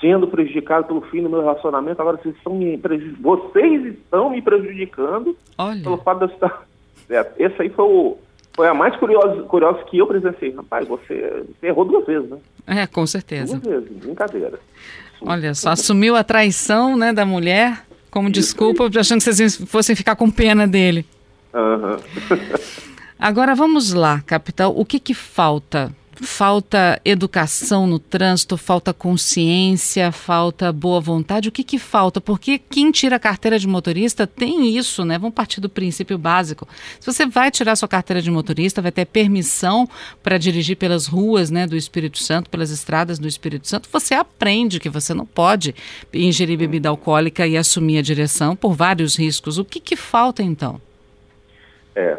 sendo 0.00 0.28
prejudicado 0.28 0.86
pelo 0.86 1.00
fim 1.02 1.22
do 1.22 1.30
meu 1.30 1.40
relacionamento, 1.40 2.00
agora 2.00 2.18
vocês 2.22 2.36
estão 2.36 2.54
me, 2.54 2.80
vocês 3.20 3.86
estão 3.86 4.30
me 4.30 4.42
prejudicando 4.42 5.36
Olha. 5.56 5.82
pelo 5.82 5.98
fato 5.98 6.18
de 6.18 6.24
eu 6.24 6.34
estar... 6.34 6.66
É, 7.08 7.24
esse 7.38 7.62
aí 7.62 7.68
foi, 7.68 7.84
o, 7.84 8.18
foi 8.56 8.66
a 8.66 8.74
mais 8.74 8.96
curiosa, 8.96 9.40
curiosa 9.44 9.78
que 9.84 9.96
eu 9.96 10.08
presenciei. 10.08 10.52
Rapaz, 10.56 10.88
você, 10.88 11.44
você 11.46 11.68
errou 11.68 11.84
duas 11.84 12.04
vezes, 12.04 12.28
né? 12.28 12.38
É, 12.66 12.84
com 12.84 13.06
certeza. 13.06 13.56
Duas 13.60 13.80
vezes, 13.84 13.96
brincadeira. 13.98 14.58
Olha 15.20 15.54
só, 15.54 15.70
assumiu 15.70 16.16
a 16.16 16.24
traição 16.24 16.96
né, 16.96 17.12
da 17.12 17.24
mulher 17.24 17.86
como 18.16 18.30
desculpa, 18.30 18.88
achando 18.98 19.18
que 19.22 19.30
vocês 19.32 19.56
fossem 19.66 19.94
ficar 19.94 20.16
com 20.16 20.30
pena 20.30 20.66
dele. 20.66 21.04
Uhum. 21.52 21.96
Agora 23.18 23.54
vamos 23.54 23.92
lá, 23.92 24.22
capital. 24.22 24.72
O 24.74 24.86
que, 24.86 24.98
que 24.98 25.12
falta 25.12 25.94
falta 26.22 27.00
educação 27.04 27.86
no 27.86 27.98
trânsito, 27.98 28.56
falta 28.56 28.92
consciência, 28.92 30.10
falta 30.12 30.72
boa 30.72 31.00
vontade. 31.00 31.48
O 31.48 31.52
que, 31.52 31.62
que 31.62 31.78
falta? 31.78 32.20
Porque 32.20 32.58
quem 32.58 32.90
tira 32.90 33.16
a 33.16 33.20
carteira 33.20 33.58
de 33.58 33.66
motorista 33.66 34.26
tem 34.26 34.76
isso, 34.76 35.04
né? 35.04 35.18
Vamos 35.18 35.34
partir 35.34 35.60
do 35.60 35.68
princípio 35.68 36.16
básico. 36.16 36.66
Se 37.00 37.06
você 37.06 37.26
vai 37.26 37.50
tirar 37.50 37.76
sua 37.76 37.88
carteira 37.88 38.22
de 38.22 38.30
motorista, 38.30 38.82
vai 38.82 38.92
ter 38.92 39.04
permissão 39.04 39.88
para 40.22 40.38
dirigir 40.38 40.76
pelas 40.76 41.06
ruas 41.06 41.50
né, 41.50 41.66
do 41.66 41.76
Espírito 41.76 42.18
Santo, 42.18 42.50
pelas 42.50 42.70
estradas 42.70 43.18
do 43.18 43.28
Espírito 43.28 43.68
Santo, 43.68 43.88
você 43.92 44.14
aprende 44.14 44.80
que 44.80 44.88
você 44.88 45.14
não 45.14 45.26
pode 45.26 45.74
ingerir 46.12 46.58
bebida 46.58 46.88
alcoólica 46.88 47.46
e 47.46 47.56
assumir 47.56 47.98
a 47.98 48.02
direção 48.02 48.56
por 48.56 48.72
vários 48.74 49.16
riscos. 49.16 49.58
O 49.58 49.64
que, 49.64 49.80
que 49.80 49.96
falta 49.96 50.42
então? 50.42 50.80
É, 51.94 52.18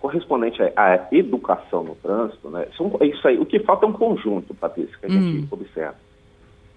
correspondente 0.00 0.60
à 0.76 1.08
educação 1.12 1.84
no 1.84 1.94
trânsito, 1.96 2.48
né, 2.50 2.66
isso 3.02 3.28
aí, 3.28 3.38
o 3.38 3.46
que 3.46 3.60
falta 3.60 3.86
é 3.86 3.88
um 3.88 3.92
conjunto, 3.92 4.54
Patrícia, 4.54 4.96
que 4.98 5.06
a 5.06 5.08
gente 5.08 5.44
hum. 5.44 5.48
observa. 5.50 5.96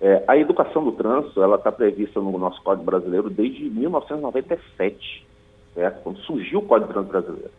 É, 0.02 0.24
a 0.28 0.38
educação 0.38 0.84
do 0.84 0.94
trânsito, 0.94 1.44
ela 1.44 1.58
está 1.58 1.72
prevista 1.72 2.22
no 2.22 2.38
nosso 2.38 2.62
Código 2.64 2.86
Brasileiro 2.86 3.30
desde 3.30 3.70
1997, 3.70 5.28
certo? 5.74 6.02
quando 6.04 6.20
surgiu 6.20 6.60
o 6.60 6.66
Código 6.66 6.88
de 6.88 6.94
Trânsito 6.94 7.12
Brasileiro. 7.12 7.52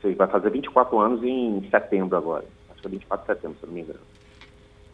Você 0.00 0.14
vai 0.14 0.28
fazer 0.28 0.50
24 0.50 0.98
anos 0.98 1.22
em 1.22 1.68
setembro 1.68 2.16
agora, 2.16 2.44
acho 2.70 2.80
que 2.80 2.86
é 2.86 2.90
24 2.90 3.26
de 3.26 3.34
setembro, 3.34 3.58
se 3.60 3.66
não 3.66 3.72
me 3.72 3.80
engano. 3.80 4.00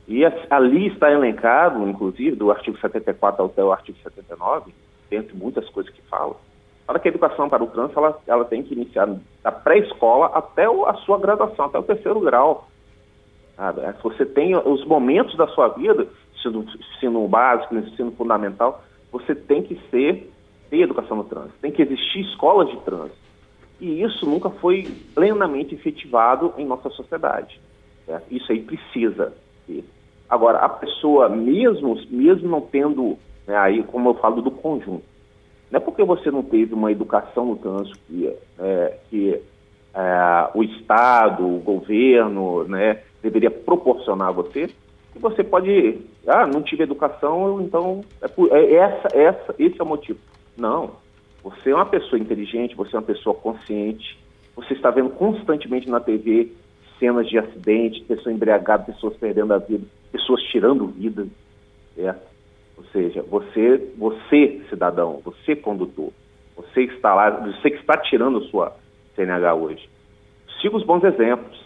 E 0.09 0.25
ali 0.25 0.87
está 0.87 1.11
elencado, 1.11 1.87
inclusive, 1.89 2.37
do 2.37 2.51
artigo 2.51 2.79
74 2.79 3.45
até 3.45 3.63
o 3.63 3.73
artigo 3.73 3.99
79, 4.03 4.73
dentre 5.11 5.37
muitas 5.37 5.69
coisas 5.69 5.93
que 5.93 6.01
falam, 6.03 6.37
Fala 6.87 7.01
que 7.01 7.09
a 7.09 7.11
educação 7.11 7.49
para 7.49 7.65
o 7.65 7.67
trânsito 7.67 7.99
ela, 7.99 8.19
ela 8.27 8.45
tem 8.45 8.63
que 8.63 8.75
iniciar 8.75 9.09
da 9.43 9.51
pré-escola 9.51 10.27
até 10.27 10.69
o, 10.69 10.87
a 10.87 10.95
sua 10.99 11.19
graduação, 11.19 11.65
até 11.65 11.79
o 11.79 11.83
terceiro 11.83 12.21
grau. 12.21 12.69
Sabe? 13.57 13.81
É, 13.81 13.93
você 13.93 14.25
tem 14.25 14.55
os 14.57 14.85
momentos 14.85 15.37
da 15.37 15.49
sua 15.49 15.69
vida, 15.69 16.07
ensino, 16.37 16.65
ensino 16.95 17.27
básico, 17.27 17.75
ensino 17.75 18.13
fundamental, 18.13 18.85
você 19.11 19.35
tem 19.35 19.63
que 19.63 19.81
ser, 19.91 20.31
ter 20.71 20.83
educação 20.83 21.17
no 21.17 21.25
trânsito, 21.25 21.55
tem 21.61 21.73
que 21.73 21.83
existir 21.83 22.21
escolas 22.21 22.69
de 22.69 22.77
trânsito. 22.79 23.27
E 23.81 24.03
isso 24.03 24.25
nunca 24.25 24.49
foi 24.49 24.87
plenamente 25.15 25.75
efetivado 25.75 26.55
em 26.57 26.65
nossa 26.65 26.89
sociedade. 26.91 27.61
Certo? 28.07 28.27
Isso 28.31 28.53
aí 28.53 28.63
precisa. 28.63 29.33
Agora, 30.29 30.59
a 30.59 30.69
pessoa, 30.69 31.29
mesmo, 31.29 31.99
mesmo 32.11 32.49
não 32.49 32.61
tendo, 32.61 33.19
né, 33.47 33.57
aí, 33.57 33.83
como 33.83 34.11
eu 34.11 34.15
falo 34.15 34.41
do 34.41 34.51
conjunto, 34.51 35.05
não 35.71 35.79
é 35.79 35.81
porque 35.81 36.05
você 36.05 36.31
não 36.31 36.43
teve 36.43 36.75
uma 36.75 36.93
educação 36.93 37.47
no 37.47 37.57
trânsito 37.57 37.99
que, 38.07 38.33
é, 38.59 38.99
que 39.11 39.43
é, 39.95 40.51
o 40.55 40.63
Estado, 40.63 41.45
o 41.47 41.59
governo, 41.59 42.65
né, 42.65 43.03
deveria 43.23 43.51
proporcionar 43.51 44.29
a 44.29 44.33
você, 44.33 44.69
que 45.13 45.19
você 45.19 45.43
pode, 45.43 45.99
ah, 46.27 46.47
não 46.47 46.63
tive 46.63 46.85
educação, 46.85 47.61
então 47.61 48.05
é, 48.21 48.29
por, 48.29 48.53
é 48.53 48.75
essa, 48.75 49.09
essa, 49.17 49.55
esse 49.59 49.81
é 49.81 49.83
o 49.83 49.87
motivo. 49.87 50.19
Não, 50.57 50.93
você 51.43 51.71
é 51.71 51.75
uma 51.75 51.87
pessoa 51.87 52.19
inteligente, 52.19 52.77
você 52.77 52.95
é 52.95 52.99
uma 52.99 53.07
pessoa 53.07 53.35
consciente, 53.35 54.19
você 54.55 54.75
está 54.75 54.91
vendo 54.91 55.11
constantemente 55.11 55.89
na 55.89 56.01
TV 56.01 56.53
cenas 56.99 57.29
de 57.29 57.39
acidente, 57.39 58.03
pessoas 58.05 58.35
embriagadas, 58.35 58.87
pessoas 58.87 59.17
perdendo 59.17 59.53
a 59.53 59.59
vida, 59.59 59.85
pessoas 60.13 60.43
tirando 60.45 60.87
vidas, 60.87 61.29
certo? 61.95 62.36
Ou 62.77 62.85
seja, 62.93 63.23
você, 63.23 63.93
você 63.97 64.61
cidadão, 64.69 65.21
você 65.25 65.57
condutor, 65.57 66.13
você 66.55 66.83
está 66.83 67.15
lá, 67.15 67.31
você 67.31 67.71
que 67.71 67.79
está 67.79 67.97
tirando 67.97 68.45
sua 68.45 68.77
CNH 69.15 69.55
hoje. 69.55 69.89
Siga 70.61 70.77
os 70.77 70.85
bons 70.85 71.03
exemplos. 71.05 71.57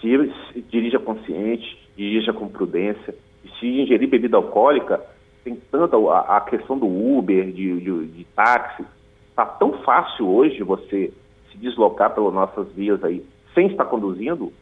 Se, 0.00 0.32
se 0.52 0.62
dirija 0.62 0.98
consciente, 0.98 1.78
dirija 1.96 2.32
com 2.32 2.48
prudência. 2.48 3.14
E 3.44 3.48
se 3.58 3.66
ingerir 3.66 4.08
bebida 4.08 4.36
alcoólica, 4.36 5.00
tem 5.44 5.56
tanta 5.70 5.96
a, 5.96 6.40
questão 6.40 6.78
do 6.78 6.86
Uber, 6.86 7.46
de, 7.52 7.80
de, 7.80 8.06
de 8.08 8.24
táxi, 8.34 8.84
está 9.28 9.46
tão 9.46 9.74
fácil 9.84 10.28
hoje 10.28 10.62
você 10.62 11.12
se 11.50 11.58
deslocar 11.58 12.14
pelas 12.14 12.32
nossas 12.32 12.72
vias 12.72 13.02
aí 13.04 13.24
sem 13.54 13.68
estar 13.68 13.84
conduzindo, 13.84 14.52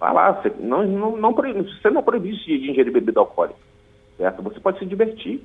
vai 0.00 0.12
lá, 0.12 0.32
você 0.32 0.52
não, 0.58 0.84
não, 0.84 1.16
não, 1.16 1.32
você 1.32 1.90
não 1.90 2.02
proíbe 2.02 2.32
de 2.32 2.70
ingerir 2.70 2.92
bebida 2.92 3.20
alcoólica 3.20 3.71
certo? 4.22 4.40
Você 4.42 4.60
pode 4.60 4.78
se 4.78 4.86
divertir, 4.86 5.42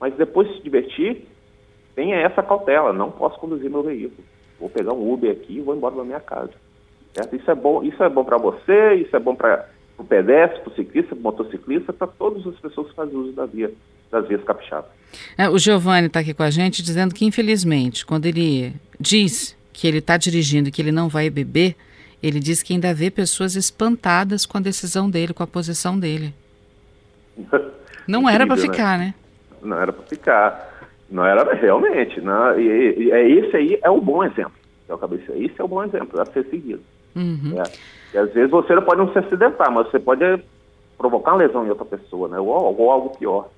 mas 0.00 0.12
depois 0.16 0.48
de 0.48 0.56
se 0.56 0.62
divertir, 0.62 1.26
tenha 1.94 2.16
essa 2.16 2.42
cautela, 2.42 2.92
não 2.92 3.10
posso 3.10 3.38
conduzir 3.38 3.70
meu 3.70 3.84
veículo. 3.84 4.26
Vou 4.58 4.68
pegar 4.68 4.92
um 4.92 5.12
Uber 5.12 5.30
aqui 5.30 5.58
e 5.58 5.60
vou 5.60 5.76
embora 5.76 5.94
da 5.94 6.02
minha 6.02 6.18
casa. 6.18 6.50
Certo? 7.14 7.36
Isso 7.36 7.48
é 7.48 7.54
bom, 7.54 7.84
isso 7.84 8.02
é 8.02 8.08
bom 8.08 8.24
para 8.24 8.36
você, 8.36 8.94
isso 8.94 9.14
é 9.14 9.18
bom 9.20 9.36
para 9.36 9.68
o 9.96 10.02
pedestre, 10.02 10.60
para 10.60 10.72
o 10.72 10.74
ciclista, 10.74 11.14
para 11.14 11.20
o 11.20 11.22
motociclista, 11.22 11.92
para 11.92 12.06
todas 12.08 12.44
as 12.46 12.58
pessoas 12.58 12.88
que 12.88 12.96
fazem 12.96 13.16
uso 13.16 13.32
da 13.32 13.46
via, 13.46 13.72
das 14.10 14.26
vias 14.26 14.42
capixabas. 14.42 14.90
É, 15.38 15.48
o 15.48 15.56
Giovanni 15.56 16.08
está 16.08 16.20
aqui 16.20 16.34
com 16.34 16.42
a 16.42 16.50
gente 16.50 16.82
dizendo 16.82 17.14
que, 17.14 17.24
infelizmente, 17.24 18.04
quando 18.04 18.26
ele 18.26 18.74
diz 18.98 19.56
que 19.72 19.86
ele 19.86 19.98
está 19.98 20.16
dirigindo 20.16 20.68
e 20.68 20.72
que 20.72 20.82
ele 20.82 20.92
não 20.92 21.08
vai 21.08 21.30
beber, 21.30 21.76
ele 22.20 22.40
diz 22.40 22.60
que 22.60 22.72
ainda 22.72 22.92
vê 22.92 23.08
pessoas 23.08 23.54
espantadas 23.54 24.44
com 24.44 24.58
a 24.58 24.60
decisão 24.60 25.08
dele, 25.08 25.32
com 25.32 25.44
a 25.44 25.46
posição 25.46 25.98
dele. 25.98 26.34
Não 28.06 28.28
era 28.28 28.46
para 28.46 28.56
né? 28.56 28.62
ficar, 28.62 28.98
né? 28.98 29.14
Não 29.62 29.80
era 29.80 29.92
para 29.92 30.04
ficar. 30.04 30.72
Não 31.10 31.24
era 31.24 31.54
realmente. 31.54 32.20
Não, 32.20 32.58
e, 32.58 33.04
e, 33.04 33.12
é 33.12 33.28
esse 33.28 33.56
aí 33.56 33.78
é 33.82 33.90
o 33.90 34.00
bom 34.00 34.24
exemplo. 34.24 34.52
É 34.88 34.94
o 34.94 34.98
cabeça. 34.98 35.32
Esse 35.36 35.60
é 35.60 35.64
o 35.64 35.68
bom 35.68 35.82
exemplo 35.82 36.20
a 36.20 36.26
ser 36.26 36.44
seguido. 36.46 36.82
Uhum. 37.14 37.54
É. 37.60 37.62
E 38.14 38.18
às 38.18 38.32
vezes 38.32 38.50
você 38.50 38.80
pode 38.80 39.00
não 39.00 39.12
se 39.12 39.18
acidentar, 39.18 39.70
mas 39.70 39.88
você 39.88 39.98
pode 39.98 40.22
provocar 40.96 41.32
uma 41.32 41.38
lesão 41.38 41.66
em 41.66 41.70
outra 41.70 41.84
pessoa, 41.84 42.28
né? 42.28 42.38
Ou, 42.38 42.48
ou 42.48 42.90
algo 42.90 43.16
pior. 43.16 43.48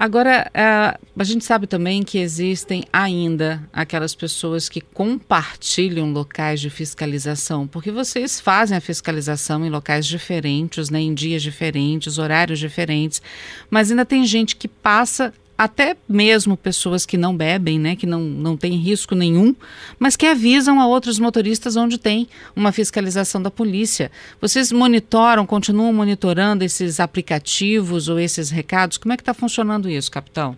Agora, 0.00 0.50
a, 0.54 0.98
a 1.18 1.24
gente 1.24 1.44
sabe 1.44 1.66
também 1.66 2.02
que 2.02 2.16
existem 2.16 2.84
ainda 2.90 3.62
aquelas 3.70 4.14
pessoas 4.14 4.66
que 4.66 4.80
compartilham 4.80 6.10
locais 6.10 6.58
de 6.58 6.70
fiscalização, 6.70 7.66
porque 7.66 7.90
vocês 7.90 8.40
fazem 8.40 8.78
a 8.78 8.80
fiscalização 8.80 9.62
em 9.62 9.68
locais 9.68 10.06
diferentes, 10.06 10.88
né, 10.88 11.00
em 11.00 11.12
dias 11.12 11.42
diferentes, 11.42 12.16
horários 12.16 12.58
diferentes, 12.58 13.20
mas 13.68 13.90
ainda 13.90 14.06
tem 14.06 14.24
gente 14.24 14.56
que 14.56 14.68
passa 14.68 15.34
até 15.60 15.94
mesmo 16.08 16.56
pessoas 16.56 17.04
que 17.04 17.18
não 17.18 17.36
bebem, 17.36 17.78
né, 17.78 17.94
que 17.94 18.06
não, 18.06 18.20
não 18.20 18.56
têm 18.56 18.76
risco 18.76 19.14
nenhum, 19.14 19.54
mas 19.98 20.16
que 20.16 20.24
avisam 20.24 20.80
a 20.80 20.86
outros 20.86 21.18
motoristas 21.18 21.76
onde 21.76 21.98
tem 21.98 22.26
uma 22.56 22.72
fiscalização 22.72 23.42
da 23.42 23.50
polícia. 23.50 24.10
Vocês 24.40 24.72
monitoram, 24.72 25.44
continuam 25.44 25.92
monitorando 25.92 26.64
esses 26.64 26.98
aplicativos 26.98 28.08
ou 28.08 28.18
esses 28.18 28.48
recados? 28.48 28.96
Como 28.96 29.12
é 29.12 29.18
que 29.18 29.20
está 29.20 29.34
funcionando 29.34 29.86
isso, 29.86 30.10
capitão? 30.10 30.56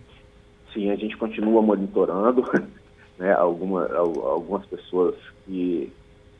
Sim, 0.73 0.89
a 0.89 0.95
gente 0.95 1.17
continua 1.17 1.61
monitorando, 1.61 2.49
né, 3.19 3.33
alguma, 3.33 3.85
algumas 3.93 4.65
pessoas 4.67 5.15
que, 5.45 5.91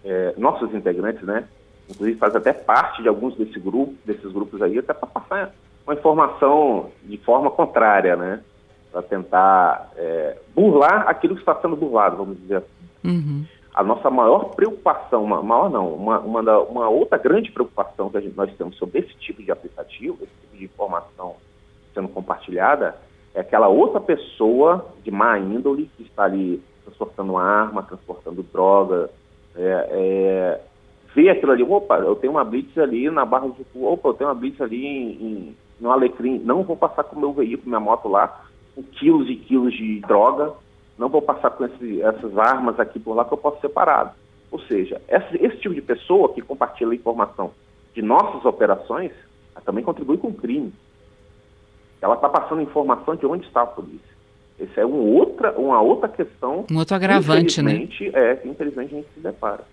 é, 0.06 0.36
nossos 0.38 0.74
integrantes, 0.74 1.24
né, 1.24 1.44
inclusive 1.90 2.18
faz 2.18 2.34
até 2.34 2.54
parte 2.54 3.02
de 3.02 3.10
alguns 3.10 3.36
desse 3.36 3.60
grupo, 3.60 3.94
desses 4.06 4.32
grupos 4.32 4.62
aí, 4.62 4.80
até 4.80 4.94
para 4.94 5.08
passar 5.08 5.54
uma 5.86 5.96
informação 5.96 6.92
de 7.04 7.18
forma 7.18 7.52
contrária, 7.52 8.16
né? 8.16 8.40
Para 8.94 9.02
tentar 9.02 9.92
é, 9.98 10.38
burlar 10.54 11.10
aquilo 11.10 11.34
que 11.34 11.42
está 11.42 11.56
sendo 11.56 11.76
burlado, 11.76 12.18
vamos 12.18 12.40
dizer 12.40 12.58
assim. 12.58 12.68
Uhum. 13.04 13.44
A 13.74 13.84
nossa 13.84 14.08
maior 14.12 14.52
preocupação, 14.56 15.24
uma, 15.24 15.42
maior 15.42 15.68
não, 15.72 15.96
uma, 15.96 16.20
uma, 16.20 16.44
da, 16.44 16.60
uma 16.60 16.88
outra 16.88 17.18
grande 17.18 17.52
preocupação 17.52 18.12
que 18.12 18.22
gente, 18.22 18.38
nós 18.38 18.56
temos 18.56 18.78
sobre 18.78 19.00
esse 19.00 19.16
tipo 19.16 19.42
de 19.42 19.52
aplicativo, 19.52 20.20
esse 20.22 20.32
tipo 20.42 20.58
de 20.58 20.66
informação 20.66 21.36
sendo 21.92 22.08
compartilhada, 22.08 22.96
é 23.34 23.42
aquela 23.42 23.68
outra 23.68 24.00
pessoa 24.00 24.94
de 25.04 25.10
má 25.10 25.40
índole 25.40 25.90
que 25.98 26.04
está 26.04 26.26
ali 26.26 26.62
transportando 26.86 27.36
arma, 27.36 27.82
transportando 27.82 28.44
droga, 28.44 29.10
é, 29.56 29.88
é, 29.90 30.62
vê 31.16 31.30
aquilo 31.30 31.52
ali, 31.52 31.64
opa, 31.64 31.98
eu 31.98 32.16
tenho 32.16 32.34
uma 32.34 32.44
blitz 32.44 32.78
ali 32.78 33.10
na 33.10 33.26
Barra 33.26 33.48
do 33.48 33.66
Sul, 33.74 33.92
opa, 33.92 34.10
eu 34.10 34.14
tenho 34.14 34.30
uma 34.30 34.36
blitz 34.36 34.62
ali 34.62 34.86
em, 34.86 35.10
em, 35.10 35.58
no 35.80 35.90
Alecrim, 35.92 36.40
não 36.46 36.62
vou 36.62 36.78
passar 36.78 37.04
com 37.04 37.16
o 37.16 37.20
meu 37.20 37.34
veículo, 37.34 37.70
minha 37.70 37.80
moto 37.80 38.08
lá, 38.08 38.44
quilos 38.82 39.30
e 39.30 39.36
quilos 39.36 39.74
de 39.74 40.00
droga, 40.02 40.54
não 40.98 41.10
vou 41.10 41.22
passar 41.22 41.52
com 41.52 41.66
esse, 41.66 42.02
essas 42.02 42.38
armas 42.38 42.80
aqui 42.80 43.00
por 43.00 43.14
lá 43.14 43.26
que 43.26 43.34
eu 43.34 43.38
posso 43.38 43.60
ser 43.62 43.70
parado. 43.70 44.12
Ou 44.52 44.60
seja, 44.62 45.02
esse, 45.08 45.44
esse 45.44 45.58
tipo 45.58 45.74
de 45.74 45.82
pessoa 45.82 46.34
que 46.34 46.42
compartilha 46.42 46.94
informação 46.94 47.52
de 47.94 48.02
nossas 48.02 48.46
operações 48.46 49.12
também 49.66 49.84
contribui 49.84 50.18
com 50.18 50.28
o 50.28 50.34
crime. 50.34 50.74
Ela 52.02 52.16
está 52.16 52.28
passando 52.28 52.62
informação 52.62 53.16
de 53.16 53.26
onde 53.26 53.46
está 53.48 53.62
a 53.62 53.68
polícia. 53.68 54.14
Essa 54.60 54.82
é 54.82 54.86
um 54.86 55.16
outra, 55.16 55.52
uma 55.58 55.82
outra 55.82 56.10
questão. 56.10 56.66
Um 56.70 56.78
outro 56.78 56.96
agravante, 56.96 57.62
né? 57.62 57.88
É, 58.14 58.36
que 58.36 58.48
infelizmente 58.48 58.94
a 58.94 58.98
gente 58.98 59.08
se 59.14 59.20
depara. 59.20 59.64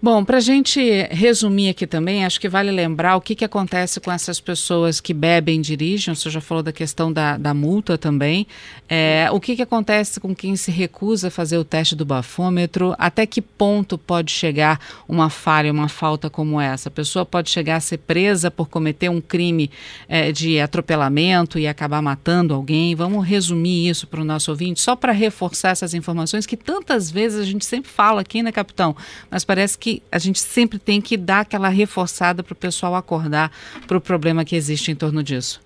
Bom, 0.00 0.24
para 0.24 0.36
a 0.36 0.40
gente 0.40 0.80
resumir 1.10 1.70
aqui 1.70 1.84
também, 1.84 2.24
acho 2.24 2.40
que 2.40 2.48
vale 2.48 2.70
lembrar 2.70 3.16
o 3.16 3.20
que, 3.20 3.34
que 3.34 3.44
acontece 3.44 3.98
com 3.98 4.12
essas 4.12 4.38
pessoas 4.38 5.00
que 5.00 5.12
bebem 5.12 5.58
e 5.58 5.62
dirigem. 5.62 6.14
Você 6.14 6.30
já 6.30 6.40
falou 6.40 6.62
da 6.62 6.70
questão 6.72 7.12
da, 7.12 7.36
da 7.36 7.52
multa 7.52 7.98
também. 7.98 8.46
É, 8.88 9.28
o 9.32 9.40
que, 9.40 9.56
que 9.56 9.62
acontece 9.62 10.20
com 10.20 10.32
quem 10.36 10.54
se 10.54 10.70
recusa 10.70 11.26
a 11.26 11.30
fazer 11.32 11.58
o 11.58 11.64
teste 11.64 11.96
do 11.96 12.04
bafômetro? 12.04 12.94
Até 12.96 13.26
que 13.26 13.42
ponto 13.42 13.98
pode 13.98 14.30
chegar 14.30 14.78
uma 15.08 15.28
falha, 15.28 15.72
uma 15.72 15.88
falta 15.88 16.30
como 16.30 16.60
essa? 16.60 16.88
A 16.88 16.92
pessoa 16.92 17.26
pode 17.26 17.50
chegar 17.50 17.74
a 17.74 17.80
ser 17.80 17.98
presa 17.98 18.52
por 18.52 18.68
cometer 18.68 19.08
um 19.08 19.20
crime 19.20 19.68
é, 20.08 20.30
de 20.30 20.60
atropelamento 20.60 21.58
e 21.58 21.66
acabar 21.66 22.00
matando 22.00 22.54
alguém. 22.54 22.94
Vamos 22.94 23.26
resumir 23.26 23.88
isso 23.88 24.06
para 24.06 24.20
o 24.20 24.24
nosso 24.24 24.52
ouvinte, 24.52 24.80
só 24.80 24.94
para 24.94 25.10
reforçar 25.10 25.70
essas 25.70 25.92
informações 25.92 26.46
que 26.46 26.56
tantas 26.56 27.10
vezes 27.10 27.40
a 27.40 27.44
gente 27.44 27.66
sempre 27.66 27.90
fala 27.90 28.20
aqui, 28.20 28.44
né, 28.44 28.52
capitão? 28.52 28.94
Mas 29.28 29.44
parece 29.44 29.76
que 29.76 29.87
que 29.88 30.02
a 30.12 30.18
gente 30.18 30.38
sempre 30.38 30.78
tem 30.78 31.00
que 31.00 31.16
dar 31.16 31.40
aquela 31.40 31.68
reforçada 31.68 32.42
para 32.42 32.52
o 32.52 32.56
pessoal 32.56 32.94
acordar 32.94 33.50
para 33.86 33.96
o 33.96 34.00
problema 34.00 34.44
que 34.44 34.54
existe 34.54 34.90
em 34.90 34.94
torno 34.94 35.22
disso. 35.22 35.62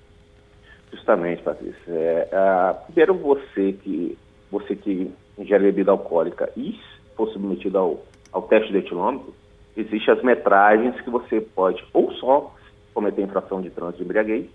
Justamente, 0.92 1.42
Patrícia. 1.42 1.76
É, 1.88 2.28
a, 2.32 2.74
primeiro, 2.86 3.14
você 3.14 3.72
que, 3.72 4.16
você 4.50 4.76
que 4.76 5.10
ingere 5.36 5.64
bebida 5.64 5.90
alcoólica 5.90 6.52
e 6.56 6.78
for 7.16 7.28
submetido 7.32 7.78
ao, 7.78 8.04
ao 8.32 8.42
teste 8.42 8.70
de 8.70 8.78
etilômetro, 8.78 9.34
existem 9.76 10.14
as 10.14 10.22
metragens 10.22 11.00
que 11.00 11.10
você 11.10 11.40
pode 11.40 11.84
ou 11.92 12.12
só 12.12 12.54
cometer 12.94 13.22
infração 13.22 13.60
de 13.60 13.70
trânsito 13.70 13.98
de 13.98 14.04
embriaguez 14.04 14.46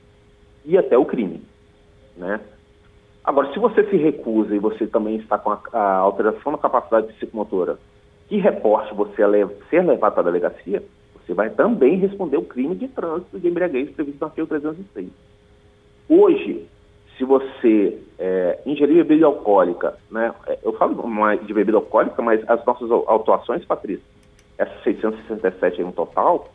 e 0.63 0.77
até 0.77 0.97
o 0.97 1.05
crime, 1.05 1.41
né? 2.15 2.39
Agora, 3.23 3.51
se 3.51 3.59
você 3.59 3.83
se 3.89 3.97
recusa 3.97 4.55
e 4.55 4.59
você 4.59 4.87
também 4.87 5.17
está 5.17 5.37
com 5.37 5.51
a, 5.51 5.59
a 5.73 5.95
alteração 5.97 6.53
da 6.53 6.57
capacidade 6.57 7.11
psicomotora 7.13 7.77
que 8.27 8.37
reporte 8.37 8.93
você 8.93 9.23
ser 9.69 9.83
levado 9.83 10.13
para 10.13 10.21
a 10.21 10.25
delegacia, 10.25 10.83
você 11.15 11.33
vai 11.33 11.49
também 11.49 11.97
responder 11.97 12.37
o 12.37 12.43
crime 12.43 12.75
de 12.75 12.87
trânsito 12.87 13.39
de 13.39 13.47
embriaguez 13.47 13.89
previsto 13.91 14.19
no 14.21 14.27
artigo 14.27 14.47
306. 14.47 15.09
Hoje, 16.09 16.65
se 17.17 17.23
você 17.23 17.97
é, 18.19 18.59
ingerir 18.65 19.03
bebida 19.03 19.25
alcoólica, 19.25 19.97
né, 20.11 20.33
é, 20.47 20.59
eu 20.63 20.73
falo 20.73 20.95
de 21.45 21.53
bebida 21.53 21.77
alcoólica, 21.77 22.21
mas 22.21 22.41
as 22.49 22.63
nossas 22.65 22.89
autuações, 22.91 23.65
Patrícia, 23.65 24.05
essas 24.57 24.81
667 24.83 25.81
no 25.83 25.91
total, 25.91 26.49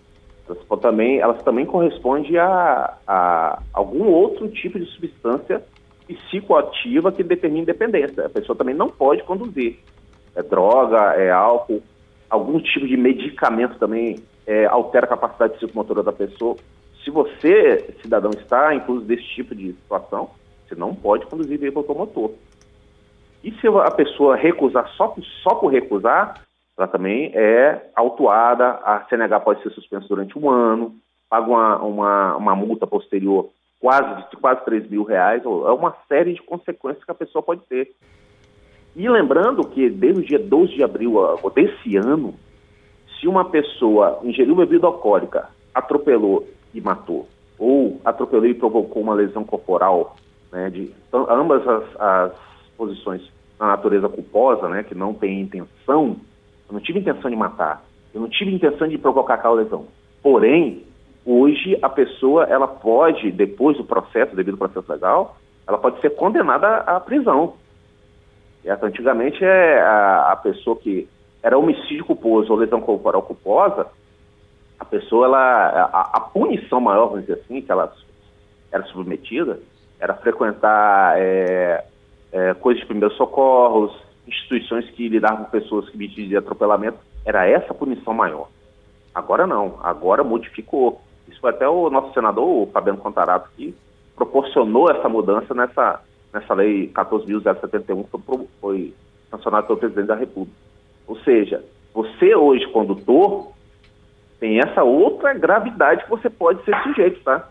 elas 0.48 0.80
também, 0.80 1.18
elas 1.20 1.42
também 1.42 1.64
correspondem 1.64 2.36
a, 2.38 2.94
a 3.06 3.62
algum 3.72 4.04
outro 4.06 4.48
tipo 4.48 4.78
de 4.78 4.86
substância 4.86 5.62
psicoativa 6.06 7.12
que 7.12 7.22
determina 7.22 7.66
dependência. 7.66 8.26
A 8.26 8.30
pessoa 8.30 8.56
também 8.56 8.74
não 8.74 8.88
pode 8.88 9.22
conduzir 9.22 9.78
é 10.34 10.42
droga, 10.42 11.14
é 11.14 11.30
álcool, 11.30 11.82
algum 12.28 12.60
tipo 12.60 12.86
de 12.86 12.96
medicamento 12.96 13.78
também 13.78 14.22
é, 14.46 14.66
altera 14.66 15.06
a 15.06 15.08
capacidade 15.08 15.54
psicomotora 15.54 16.02
da 16.02 16.12
pessoa. 16.12 16.56
Se 17.04 17.10
você, 17.10 17.94
cidadão, 18.00 18.30
está 18.30 18.74
incluso 18.74 19.04
desse 19.04 19.24
tipo 19.24 19.54
de 19.54 19.72
situação, 19.72 20.30
você 20.66 20.74
não 20.74 20.94
pode 20.94 21.26
conduzir 21.26 21.58
veículo 21.58 21.80
automotor. 21.80 22.32
E 23.42 23.50
se 23.52 23.66
a 23.66 23.90
pessoa 23.90 24.36
recusar 24.36 24.88
só, 24.96 25.14
só 25.42 25.54
por 25.56 25.68
recusar, 25.72 26.40
ela 26.78 26.86
também 26.86 27.32
é 27.34 27.90
autuada, 27.94 28.80
a 28.84 29.04
CNH 29.08 29.40
pode 29.40 29.62
ser 29.62 29.70
suspensa 29.70 30.06
durante 30.08 30.38
um 30.38 30.48
ano, 30.48 30.94
paga 31.28 31.46
uma, 31.46 31.78
uma, 31.82 32.36
uma 32.36 32.56
multa 32.56 32.86
posterior 32.86 33.50
quase 33.82 34.30
de 34.30 34.36
quase 34.36 34.64
3 34.64 34.88
mil 34.88 35.02
reais, 35.02 35.44
é 35.44 35.48
uma 35.48 35.96
série 36.08 36.34
de 36.34 36.42
consequências 36.42 37.04
que 37.04 37.10
a 37.10 37.16
pessoa 37.16 37.42
pode 37.42 37.62
ter. 37.62 37.90
E 38.94 39.08
lembrando 39.08 39.66
que 39.66 39.88
desde 39.88 40.20
o 40.20 40.24
dia 40.24 40.38
12 40.38 40.74
de 40.74 40.82
abril 40.82 41.14
desse 41.54 41.96
ano, 41.96 42.34
se 43.18 43.26
uma 43.26 43.44
pessoa 43.44 44.18
ingeriu 44.22 44.54
bebida 44.54 44.86
alcoólica, 44.86 45.48
atropelou 45.74 46.46
e 46.74 46.80
matou, 46.80 47.26
ou 47.58 48.00
atropelou 48.04 48.46
e 48.46 48.54
provocou 48.54 49.02
uma 49.02 49.14
lesão 49.14 49.44
corporal, 49.44 50.16
né, 50.50 50.68
de 50.68 50.92
ambas 51.12 51.66
as, 51.66 51.84
as 51.98 52.32
posições 52.76 53.22
na 53.58 53.68
natureza 53.68 54.08
culposa, 54.08 54.68
né, 54.68 54.82
que 54.82 54.94
não 54.94 55.14
tem 55.14 55.40
intenção, 55.40 56.16
eu 56.68 56.72
não 56.72 56.80
tive 56.80 56.98
intenção 56.98 57.30
de 57.30 57.36
matar, 57.36 57.82
eu 58.12 58.20
não 58.20 58.28
tive 58.28 58.52
intenção 58.52 58.88
de 58.88 58.98
provocar 58.98 59.34
aquela 59.34 59.54
lesão. 59.54 59.86
Porém, 60.22 60.82
hoje 61.24 61.78
a 61.80 61.88
pessoa 61.88 62.44
ela 62.44 62.66
pode, 62.66 63.30
depois 63.30 63.76
do 63.76 63.84
processo, 63.84 64.36
devido 64.36 64.54
ao 64.54 64.68
processo 64.68 64.92
legal, 64.92 65.36
ela 65.66 65.78
pode 65.78 66.00
ser 66.00 66.10
condenada 66.10 66.78
à 66.78 67.00
prisão. 67.00 67.54
Antigamente, 68.64 69.44
é 69.44 69.80
a, 69.80 70.32
a, 70.32 70.36
pessoa 70.36 70.76
que 70.76 71.08
era 71.42 71.58
homicídio 71.58 72.04
culposo 72.04 72.52
ou 72.52 72.58
lesão 72.58 72.80
corporal 72.80 73.22
culposa, 73.22 73.86
a 74.78 74.84
pessoa, 74.84 75.26
ela, 75.26 75.88
a, 75.92 76.10
a, 76.14 76.20
punição 76.20 76.80
maior, 76.80 77.06
vamos 77.06 77.22
dizer 77.22 77.40
assim, 77.40 77.60
que 77.60 77.72
ela 77.72 77.92
era 78.70 78.84
submetida, 78.84 79.58
era 79.98 80.14
frequentar 80.14 81.18
é, 81.18 81.84
é, 82.32 82.54
coisas 82.54 82.80
de 82.80 82.86
primeiros 82.86 83.16
socorros, 83.16 83.92
instituições 84.26 84.88
que 84.90 85.08
lidavam 85.08 85.44
com 85.44 85.50
pessoas 85.50 85.88
que 85.88 85.96
vítimas 85.96 86.28
de 86.28 86.36
atropelamento, 86.36 86.98
era 87.24 87.46
essa 87.46 87.72
a 87.72 87.74
punição 87.74 88.14
maior. 88.14 88.48
Agora 89.14 89.46
não, 89.46 89.78
agora 89.82 90.24
modificou. 90.24 91.00
Isso 91.28 91.40
foi 91.40 91.50
até 91.50 91.68
o 91.68 91.90
nosso 91.90 92.12
senador, 92.14 92.46
o 92.46 92.70
Fabiano 92.72 92.98
Contarato, 92.98 93.50
que 93.56 93.74
proporcionou 94.14 94.90
essa 94.90 95.08
mudança 95.08 95.52
nessa, 95.54 96.00
nessa 96.32 96.54
lei 96.54 96.88
14.071 96.88 98.06
foi, 98.08 98.48
foi 98.60 98.94
sancionada 99.30 99.66
pelo 99.66 99.78
presidente 99.78 100.06
da 100.06 100.14
República. 100.14 100.56
Ou 101.06 101.16
seja, 101.20 101.64
você 101.94 102.34
hoje, 102.34 102.66
condutor, 102.68 103.52
tem 104.40 104.60
essa 104.60 104.82
outra 104.82 105.34
gravidade 105.34 106.04
que 106.04 106.10
você 106.10 106.30
pode 106.30 106.64
ser 106.64 106.76
sujeito, 106.82 107.20
tá? 107.22 107.48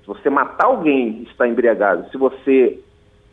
Se 0.00 0.06
você 0.06 0.28
matar 0.28 0.66
alguém 0.66 1.22
está 1.22 1.46
embriagado, 1.46 2.10
se 2.10 2.16
você 2.18 2.78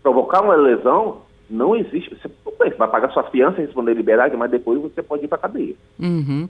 provocar 0.01 0.41
uma 0.41 0.55
lesão, 0.55 1.21
não 1.49 1.75
existe. 1.75 2.15
Você, 2.15 2.29
você 2.43 2.69
vai 2.75 2.87
pagar 2.87 3.11
sua 3.11 3.23
fiança 3.23 3.59
e 3.59 3.65
responder 3.65 3.93
liberdade, 3.95 4.37
mas 4.37 4.51
depois 4.51 4.79
você 4.81 5.01
pode 5.01 5.25
ir 5.25 5.27
para 5.27 5.37
a 5.37 5.41
cadeia. 5.41 5.75
Uhum. 5.99 6.47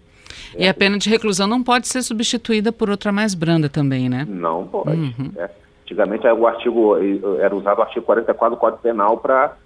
É. 0.56 0.65
E 0.65 0.68
a 0.68 0.74
pena 0.74 0.98
de 0.98 1.10
reclusão 1.10 1.48
não 1.48 1.63
pode 1.63 1.88
ser 1.88 2.02
substituída 2.02 2.72
por 2.72 2.89
outra 2.89 3.12
mais 3.12 3.34
branda 3.34 3.70
também, 3.70 4.10
né? 4.10 4.26
Não 4.28 4.68
pode. 4.68 4.89
Uhum. 4.92 5.32
É. 5.38 5.50
Antigamente 5.89 6.28
o 6.28 6.45
artigo 6.45 6.97
era 7.39 7.56
usado 7.56 7.80
o 7.80 7.82
artigo 7.82 8.06
44 8.06 8.56
do 8.56 8.60
Código 8.60 8.84
Penal 8.84 9.17
para 9.17 9.58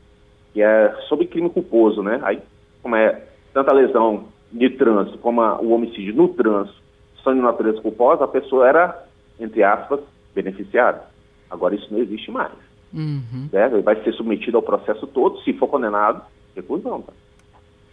que 0.53 0.61
é 0.61 0.95
sobre 1.09 1.27
crime 1.27 1.49
culposo, 1.49 2.01
né? 2.01 2.21
Aí, 2.23 2.39
como 2.81 2.95
é 2.95 3.23
tanto 3.53 3.69
a 3.69 3.73
lesão 3.73 4.25
de 4.51 4.69
trânsito 4.69 5.17
como 5.17 5.41
a, 5.41 5.59
o 5.59 5.71
homicídio 5.71 6.15
no 6.15 6.29
trânsito 6.29 6.77
são 7.23 7.33
de 7.33 7.41
natureza 7.41 7.81
culposa, 7.81 8.23
a 8.23 8.27
pessoa 8.27 8.67
era, 8.69 9.05
entre 9.37 9.63
aspas, 9.63 9.99
beneficiada. 10.33 11.01
Agora 11.49 11.75
isso 11.75 11.87
não 11.91 11.99
existe 11.99 12.31
mais. 12.31 12.53
Uhum. 12.93 13.49
Certo? 13.51 13.73
Ele 13.73 13.81
vai 13.81 14.01
ser 14.01 14.13
submetido 14.13 14.55
ao 14.55 14.63
processo 14.63 15.05
todo, 15.07 15.41
se 15.41 15.51
for 15.53 15.67
condenado, 15.67 16.21
reclusão. 16.55 17.01
Tá? 17.01 17.13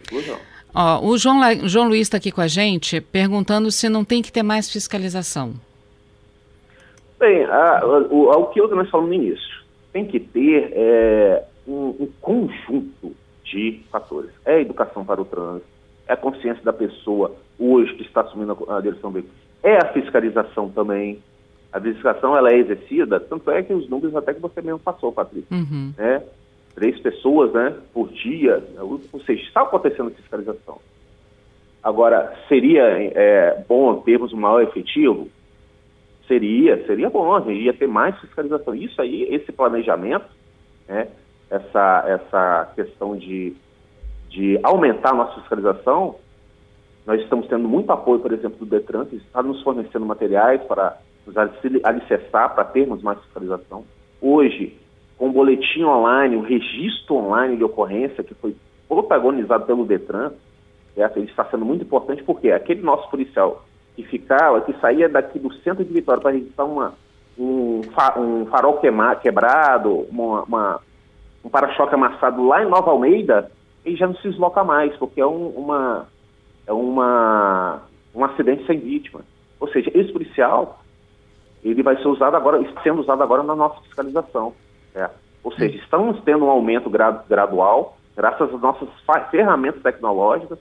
Reclusão. 0.05 0.37
Ó, 0.73 1.05
o 1.05 1.17
João, 1.17 1.41
João 1.67 1.87
Luiz 1.87 2.03
está 2.03 2.17
aqui 2.17 2.31
com 2.31 2.41
a 2.41 2.47
gente 2.47 3.01
perguntando 3.01 3.69
se 3.71 3.89
não 3.89 4.05
tem 4.05 4.21
que 4.21 4.31
ter 4.31 4.43
mais 4.43 4.71
fiscalização. 4.71 5.53
Bem, 7.21 7.43
a, 7.45 7.85
o, 7.85 8.31
o 8.31 8.47
que 8.47 8.59
nós 8.59 8.89
falamos 8.89 9.15
no 9.15 9.23
início, 9.23 9.63
tem 9.93 10.07
que 10.07 10.19
ter 10.19 10.71
é, 10.73 11.43
um, 11.67 11.89
um, 11.99 12.09
conjunto 12.19 13.15
de 13.43 13.79
fatores. 13.91 14.31
É 14.43 14.55
a 14.55 14.61
educação 14.61 15.05
para 15.05 15.21
o 15.21 15.25
trânsito, 15.25 15.67
é 16.07 16.13
a 16.13 16.17
consciência 16.17 16.63
da 16.63 16.73
pessoa 16.73 17.35
hoje 17.59 17.93
que 17.93 18.01
está 18.01 18.21
assumindo 18.21 18.57
a, 18.67 18.77
a 18.77 18.81
direção 18.81 19.11
do 19.11 19.21
veículo, 19.21 19.35
é 19.61 19.77
a 19.77 19.93
fiscalização 19.93 20.67
também. 20.69 21.19
A 21.71 21.79
fiscalização 21.79 22.35
ela 22.35 22.51
é 22.51 22.57
exercida, 22.57 23.19
tanto 23.19 23.51
é 23.51 23.61
que 23.61 23.71
os 23.71 23.87
números 23.87 24.15
até 24.15 24.33
que 24.33 24.41
você 24.41 24.59
mesmo 24.59 24.79
passou, 24.79 25.11
Patrícia. 25.11 25.55
Uhum. 25.55 25.93
Né? 25.95 26.23
Três 26.73 26.99
pessoas 27.01 27.53
né, 27.53 27.75
por 27.93 28.09
dia, 28.09 28.63
ou 28.79 28.99
seja, 29.27 29.43
está 29.43 29.61
acontecendo 29.61 30.07
a 30.07 30.11
fiscalização. 30.11 30.79
Agora, 31.83 32.35
seria 32.47 32.81
é, 32.81 33.63
bom 33.69 34.01
termos 34.01 34.33
um 34.33 34.37
maior 34.37 34.63
efetivo? 34.63 35.29
Seria, 36.31 36.81
seria 36.85 37.09
bom, 37.09 37.35
a 37.35 37.41
gente 37.41 37.59
ia 37.59 37.73
ter 37.73 37.89
mais 37.89 38.17
fiscalização. 38.21 38.73
Isso 38.73 39.01
aí, 39.01 39.23
esse 39.23 39.51
planejamento, 39.51 40.23
né, 40.87 41.09
essa, 41.49 42.05
essa 42.07 42.71
questão 42.73 43.17
de, 43.17 43.53
de 44.29 44.57
aumentar 44.63 45.09
a 45.09 45.15
nossa 45.15 45.41
fiscalização, 45.41 46.15
nós 47.05 47.19
estamos 47.19 47.47
tendo 47.47 47.67
muito 47.67 47.91
apoio, 47.91 48.21
por 48.21 48.31
exemplo, 48.31 48.59
do 48.59 48.65
Detran, 48.65 49.03
que 49.07 49.17
está 49.17 49.43
nos 49.43 49.61
fornecendo 49.61 50.05
materiais 50.05 50.63
para 50.63 50.99
nos 51.27 51.35
alicerçar, 51.83 52.55
para 52.55 52.63
termos 52.63 53.03
mais 53.03 53.19
fiscalização. 53.23 53.83
Hoje, 54.21 54.79
com 55.17 55.27
o 55.27 55.33
boletim 55.33 55.83
online, 55.83 56.37
o 56.37 56.43
registro 56.43 57.15
online 57.15 57.57
de 57.57 57.63
ocorrência, 57.65 58.23
que 58.23 58.33
foi 58.35 58.55
protagonizado 58.87 59.65
pelo 59.65 59.85
Detran, 59.85 60.31
certo? 60.95 61.17
ele 61.17 61.29
está 61.29 61.43
sendo 61.51 61.65
muito 61.65 61.83
importante 61.83 62.23
porque 62.23 62.51
aquele 62.51 62.81
nosso 62.81 63.09
policial 63.09 63.65
que 63.95 64.03
ficava, 64.03 64.61
que 64.61 64.73
saía 64.79 65.09
daqui 65.09 65.39
do 65.39 65.53
centro 65.55 65.83
de 65.83 65.93
Vitória 65.93 66.21
para 66.21 66.31
registrar 66.31 66.65
uma, 66.65 66.93
um, 67.37 67.81
um 68.17 68.45
farol 68.45 68.79
quebrado, 69.21 70.07
uma, 70.09 70.43
uma 70.43 70.79
um 71.43 71.49
para-choque 71.49 71.95
amassado 71.95 72.45
lá 72.45 72.63
em 72.63 72.69
Nova 72.69 72.91
Almeida, 72.91 73.51
ele 73.83 73.95
já 73.95 74.07
não 74.07 74.15
se 74.15 74.29
desloca 74.29 74.63
mais, 74.63 74.95
porque 74.97 75.19
é 75.19 75.25
um, 75.25 75.47
uma, 75.49 76.07
é 76.67 76.73
uma, 76.73 77.81
um 78.13 78.23
acidente 78.23 78.65
sem 78.65 78.79
vítima. 78.79 79.21
Ou 79.59 79.67
seja, 79.69 79.91
esse 79.93 80.11
policial, 80.11 80.79
ele 81.63 81.81
vai 81.81 81.97
ser 81.97 82.07
usado 82.07 82.35
agora, 82.35 82.63
sendo 82.83 83.01
usado 83.01 83.21
agora 83.23 83.43
na 83.43 83.55
nossa 83.55 83.81
fiscalização. 83.81 84.53
É. 84.93 85.09
Ou 85.43 85.51
seja, 85.53 85.77
estamos 85.77 86.21
tendo 86.23 86.45
um 86.45 86.49
aumento 86.49 86.89
gradual, 86.89 87.97
graças 88.15 88.53
às 88.53 88.61
nossas 88.61 88.89
ferramentas 89.31 89.81
tecnológicas. 89.81 90.59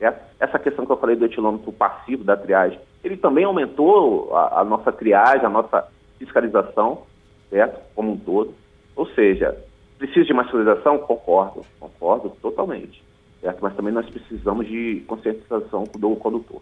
Essa 0.00 0.58
questão 0.58 0.86
que 0.86 0.92
eu 0.92 0.96
falei 0.96 1.16
do 1.16 1.24
etilômetro 1.24 1.72
passivo, 1.72 2.24
da 2.24 2.36
triagem, 2.36 2.78
ele 3.02 3.16
também 3.16 3.44
aumentou 3.44 4.34
a, 4.34 4.60
a 4.60 4.64
nossa 4.64 4.92
triagem, 4.92 5.44
a 5.44 5.50
nossa 5.50 5.88
fiscalização, 6.18 7.02
certo? 7.50 7.80
Como 7.94 8.12
um 8.12 8.16
todo. 8.18 8.54
Ou 8.94 9.06
seja, 9.08 9.56
precisa 9.98 10.26
de 10.26 10.32
mais 10.32 10.48
fiscalização? 10.48 10.98
Concordo, 10.98 11.62
concordo 11.80 12.30
totalmente. 12.40 13.02
Certo? 13.40 13.58
Mas 13.62 13.74
também 13.74 13.92
nós 13.92 14.08
precisamos 14.08 14.66
de 14.66 15.04
conscientização 15.06 15.84
do 15.96 16.16
condutor. 16.16 16.60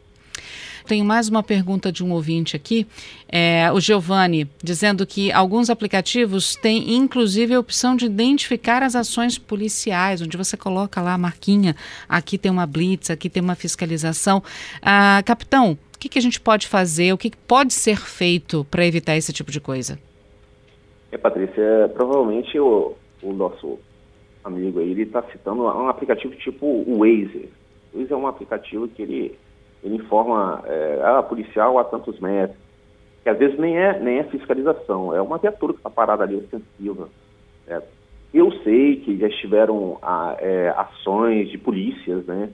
Tenho 0.86 1.04
mais 1.04 1.28
uma 1.28 1.42
pergunta 1.42 1.90
de 1.90 2.04
um 2.04 2.12
ouvinte 2.12 2.54
aqui, 2.54 2.86
é, 3.28 3.72
o 3.72 3.80
Giovanni, 3.80 4.48
dizendo 4.62 5.04
que 5.04 5.32
alguns 5.32 5.68
aplicativos 5.68 6.54
têm 6.54 6.94
inclusive 6.94 7.54
a 7.54 7.58
opção 7.58 7.96
de 7.96 8.06
identificar 8.06 8.84
as 8.84 8.94
ações 8.94 9.36
policiais, 9.36 10.22
onde 10.22 10.36
você 10.36 10.56
coloca 10.56 11.02
lá 11.02 11.14
a 11.14 11.18
marquinha, 11.18 11.74
aqui 12.08 12.38
tem 12.38 12.52
uma 12.52 12.66
blitz, 12.66 13.10
aqui 13.10 13.28
tem 13.28 13.42
uma 13.42 13.56
fiscalização. 13.56 14.40
Ah, 14.80 15.20
capitão, 15.26 15.72
o 15.72 15.98
que, 15.98 16.08
que, 16.08 16.20
a 16.20 16.22
gente 16.22 16.40
pode 16.40 16.68
fazer, 16.68 17.12
o 17.12 17.18
que, 17.18 17.30
que 17.30 17.36
pode 17.36 17.74
ser 17.74 17.98
feito 17.98 18.64
para 18.70 18.86
evitar 18.86 19.16
esse 19.16 19.32
tipo 19.32 19.50
de 19.50 19.60
coisa? 19.60 19.98
É, 21.10 21.18
Patrícia, 21.18 21.60
é, 21.60 21.88
provavelmente 21.88 22.56
o, 22.60 22.94
o 23.22 23.32
nosso 23.32 23.80
amigo 24.44 24.78
aí, 24.78 24.92
ele 24.92 25.02
está 25.02 25.20
citando 25.32 25.64
um 25.64 25.88
aplicativo 25.88 26.36
tipo 26.36 26.64
o 26.64 26.98
Waze. 26.98 27.48
O 27.92 27.98
Waze 27.98 28.12
é 28.12 28.16
um 28.16 28.28
aplicativo 28.28 28.86
que 28.86 29.02
ele 29.02 29.36
ele 29.82 29.96
informa 29.96 30.62
é, 30.66 31.00
a 31.04 31.22
policial 31.22 31.78
a 31.78 31.84
tantos 31.84 32.18
metros, 32.20 32.58
que 33.22 33.28
às 33.28 33.38
vezes 33.38 33.58
nem 33.58 33.76
é, 33.76 33.98
nem 33.98 34.18
é 34.18 34.24
fiscalização, 34.24 35.14
é 35.14 35.20
uma 35.20 35.38
viatura 35.38 35.72
que 35.72 35.80
está 35.80 35.90
parada 35.90 36.24
ali 36.24 36.36
ostensiva. 36.36 37.08
Eu 38.32 38.52
sei 38.62 38.96
que 38.96 39.16
já 39.16 39.28
estiveram 39.28 39.98
a, 40.02 40.36
é, 40.38 40.68
ações 40.76 41.48
de 41.48 41.58
polícias, 41.58 42.24
né, 42.26 42.50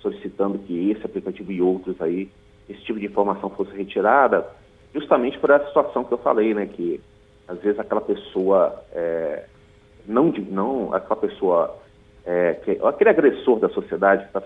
solicitando 0.00 0.58
que 0.58 0.90
esse 0.90 1.04
aplicativo 1.04 1.52
e 1.52 1.60
outros 1.60 2.00
aí, 2.00 2.28
esse 2.68 2.80
tipo 2.82 2.98
de 2.98 3.06
informação 3.06 3.50
fosse 3.50 3.76
retirada, 3.76 4.46
justamente 4.94 5.38
por 5.38 5.50
essa 5.50 5.66
situação 5.66 6.04
que 6.04 6.12
eu 6.12 6.18
falei, 6.18 6.54
né, 6.54 6.66
que 6.66 7.00
às 7.46 7.58
vezes 7.60 7.78
aquela 7.78 8.00
pessoa 8.00 8.82
é, 8.92 9.44
não, 10.06 10.32
não 10.48 10.94
aquela 10.94 11.16
pessoa 11.16 11.76
é, 12.24 12.54
que, 12.54 12.80
aquele 12.82 13.10
agressor 13.10 13.58
da 13.58 13.68
sociedade 13.68 14.22
que 14.22 14.38
está 14.38 14.40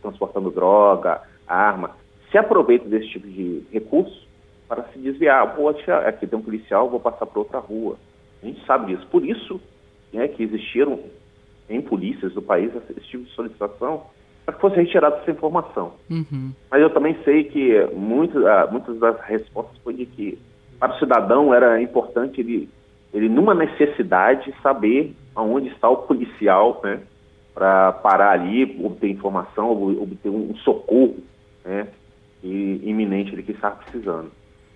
transportando 0.00 0.50
droga, 0.50 1.20
arma, 1.46 1.96
se 2.30 2.38
aproveita 2.38 2.88
desse 2.88 3.08
tipo 3.08 3.26
de 3.26 3.62
recurso 3.72 4.26
para 4.68 4.82
se 4.84 4.98
desviar. 4.98 5.54
Poxa, 5.54 5.98
aqui 5.98 6.26
tem 6.26 6.38
um 6.38 6.42
policial, 6.42 6.90
vou 6.90 7.00
passar 7.00 7.26
para 7.26 7.38
outra 7.38 7.58
rua. 7.58 7.96
A 8.42 8.46
gente 8.46 8.64
sabe 8.66 8.94
disso. 8.94 9.06
Por 9.08 9.24
isso 9.24 9.60
né, 10.12 10.28
que 10.28 10.42
existiram 10.42 10.98
em 11.68 11.80
polícias 11.80 12.32
do 12.32 12.42
país 12.42 12.70
esse 12.90 13.00
tipo 13.08 13.24
de 13.24 13.30
solicitação 13.30 14.04
para 14.44 14.54
que 14.54 14.60
fosse 14.60 14.76
retirada 14.76 15.16
essa 15.16 15.30
informação. 15.30 15.94
Uhum. 16.08 16.52
Mas 16.70 16.80
eu 16.80 16.90
também 16.90 17.16
sei 17.24 17.44
que 17.44 17.84
muitas, 17.92 18.44
ah, 18.44 18.68
muitas 18.70 18.96
das 18.98 19.20
respostas 19.22 19.76
foi 19.82 19.94
de 19.94 20.06
que 20.06 20.38
para 20.78 20.94
o 20.94 20.98
cidadão 20.98 21.52
era 21.52 21.80
importante 21.82 22.40
ele, 22.40 22.68
ele 23.12 23.28
numa 23.28 23.54
necessidade, 23.54 24.54
saber 24.62 25.16
aonde 25.34 25.68
está 25.68 25.88
o 25.88 25.96
policial, 25.96 26.80
né, 26.84 27.00
para 27.52 27.92
parar 27.92 28.32
ali, 28.32 28.78
obter 28.84 29.10
informação, 29.10 29.70
obter 29.72 30.28
um 30.28 30.54
socorro 30.56 31.16
né, 31.66 31.88
e 32.42 32.80
iminente 32.84 33.34
de 33.34 33.42
que 33.42 33.52
está 33.52 33.70
precisando. 33.72 34.30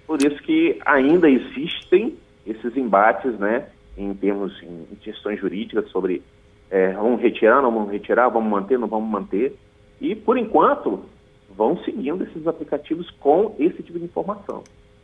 Por 0.06 0.20
isso 0.20 0.42
que 0.42 0.78
ainda 0.84 1.30
existem 1.30 2.16
esses 2.44 2.76
embates, 2.76 3.38
né, 3.38 3.68
em 3.96 4.12
termos 4.14 4.60
em 4.62 4.96
questões 4.96 5.38
jurídicas 5.38 5.88
sobre 5.90 6.22
é, 6.70 6.92
vamos 6.92 7.20
retirar, 7.20 7.62
não 7.62 7.72
vamos 7.72 7.90
retirar, 7.90 8.28
vamos 8.28 8.50
manter, 8.50 8.78
não 8.78 8.88
vamos 8.88 9.08
manter. 9.08 9.56
E 10.00 10.14
por 10.14 10.36
enquanto 10.36 11.04
vão 11.50 11.76
seguindo 11.84 12.24
esses 12.24 12.46
aplicativos 12.46 13.10
com 13.18 13.54
esse 13.58 13.82
tipo 13.82 13.98
de 13.98 14.04
informação. 14.04 14.62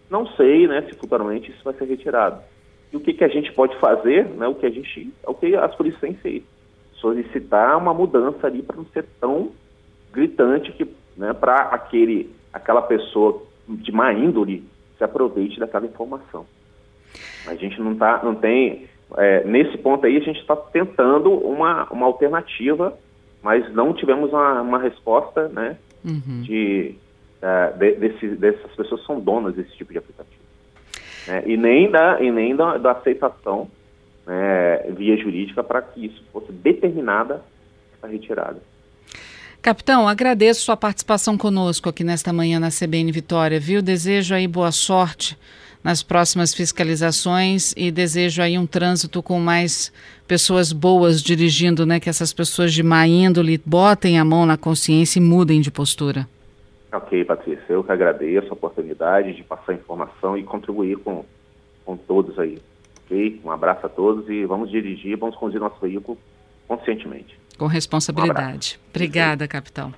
Não 0.08 0.26
sei, 0.28 0.66
né, 0.66 0.82
se 0.82 0.94
futuramente 0.94 1.50
isso 1.50 1.64
vai 1.64 1.74
ser 1.74 1.84
retirado. 1.84 2.40
E 2.92 2.96
o 2.96 3.00
que, 3.00 3.12
que 3.12 3.24
a 3.24 3.28
gente 3.28 3.52
pode 3.52 3.76
fazer, 3.78 4.26
né, 4.26 4.46
o 4.46 4.54
que 4.54 4.66
a 4.66 4.70
gente, 4.70 5.12
o 5.26 5.34
que 5.34 5.54
as 5.56 5.74
polícias 5.74 6.00
têm 6.00 6.14
feito, 6.14 6.46
solicitar 6.94 7.76
uma 7.76 7.92
mudança 7.92 8.46
ali 8.46 8.62
para 8.62 8.76
não 8.76 8.86
ser 8.86 9.04
tão 9.20 9.50
gritante 10.12 10.72
que 10.72 10.86
né, 11.16 11.32
para 11.32 11.56
aquele, 11.68 12.34
aquela 12.52 12.82
pessoa 12.82 13.42
de 13.68 13.90
má 13.92 14.12
índole 14.12 14.64
se 14.96 15.04
aproveite 15.04 15.58
daquela 15.58 15.86
informação. 15.86 16.46
A 17.46 17.54
gente 17.54 17.80
não, 17.80 17.94
tá, 17.94 18.20
não 18.22 18.34
tem, 18.34 18.88
é, 19.16 19.44
nesse 19.44 19.78
ponto 19.78 20.06
aí, 20.06 20.16
a 20.16 20.20
gente 20.20 20.40
está 20.40 20.56
tentando 20.56 21.32
uma, 21.32 21.84
uma 21.90 22.06
alternativa, 22.06 22.96
mas 23.42 23.72
não 23.72 23.92
tivemos 23.92 24.30
uma, 24.32 24.60
uma 24.60 24.78
resposta 24.78 25.48
né, 25.48 25.76
uhum. 26.04 26.42
de, 26.42 26.96
uh, 27.42 27.78
de, 27.78 27.92
desse, 27.92 28.28
dessas 28.36 28.74
pessoas 28.74 29.04
são 29.04 29.20
donas 29.20 29.54
desse 29.54 29.76
tipo 29.76 29.92
de 29.92 29.98
aplicativo. 29.98 30.42
Né, 31.28 31.42
e 31.46 31.56
nem 31.56 31.90
da, 31.90 32.20
e 32.20 32.30
nem 32.30 32.56
da, 32.56 32.78
da 32.78 32.92
aceitação 32.92 33.70
né, 34.26 34.90
via 34.90 35.16
jurídica 35.16 35.62
para 35.62 35.82
que 35.82 36.06
isso 36.06 36.24
fosse 36.32 36.52
determinada 36.52 37.42
a 38.02 38.06
retirada. 38.06 38.60
Capitão, 39.66 40.06
agradeço 40.06 40.60
sua 40.60 40.76
participação 40.76 41.36
conosco 41.36 41.88
aqui 41.88 42.04
nesta 42.04 42.32
manhã 42.32 42.60
na 42.60 42.68
CBN 42.68 43.10
Vitória, 43.10 43.58
viu? 43.58 43.82
Desejo 43.82 44.32
aí 44.32 44.46
boa 44.46 44.70
sorte 44.70 45.36
nas 45.82 46.04
próximas 46.04 46.54
fiscalizações 46.54 47.74
e 47.76 47.90
desejo 47.90 48.40
aí 48.40 48.56
um 48.56 48.64
trânsito 48.64 49.20
com 49.24 49.40
mais 49.40 49.92
pessoas 50.28 50.72
boas 50.72 51.20
dirigindo, 51.20 51.84
né? 51.84 51.98
Que 51.98 52.08
essas 52.08 52.32
pessoas 52.32 52.72
de 52.72 52.80
má 52.80 53.08
índole 53.08 53.60
botem 53.66 54.20
a 54.20 54.24
mão 54.24 54.46
na 54.46 54.56
consciência 54.56 55.18
e 55.18 55.22
mudem 55.22 55.60
de 55.60 55.72
postura. 55.72 56.28
Ok, 56.92 57.24
Patrícia, 57.24 57.64
eu 57.68 57.82
que 57.82 57.90
agradeço 57.90 58.50
a 58.50 58.52
oportunidade 58.52 59.34
de 59.34 59.42
passar 59.42 59.74
informação 59.74 60.38
e 60.38 60.44
contribuir 60.44 60.96
com, 60.98 61.24
com 61.84 61.96
todos 61.96 62.38
aí. 62.38 62.60
Ok? 63.04 63.40
Um 63.44 63.50
abraço 63.50 63.84
a 63.84 63.88
todos 63.88 64.30
e 64.30 64.44
vamos 64.44 64.70
dirigir, 64.70 65.18
vamos 65.18 65.34
conduzir 65.34 65.60
nosso 65.60 65.80
veículo 65.80 66.16
conscientemente. 66.68 67.36
Com 67.56 67.66
responsabilidade. 67.66 68.78
Um 68.84 68.90
Obrigada, 68.90 69.48
capitão. 69.48 69.92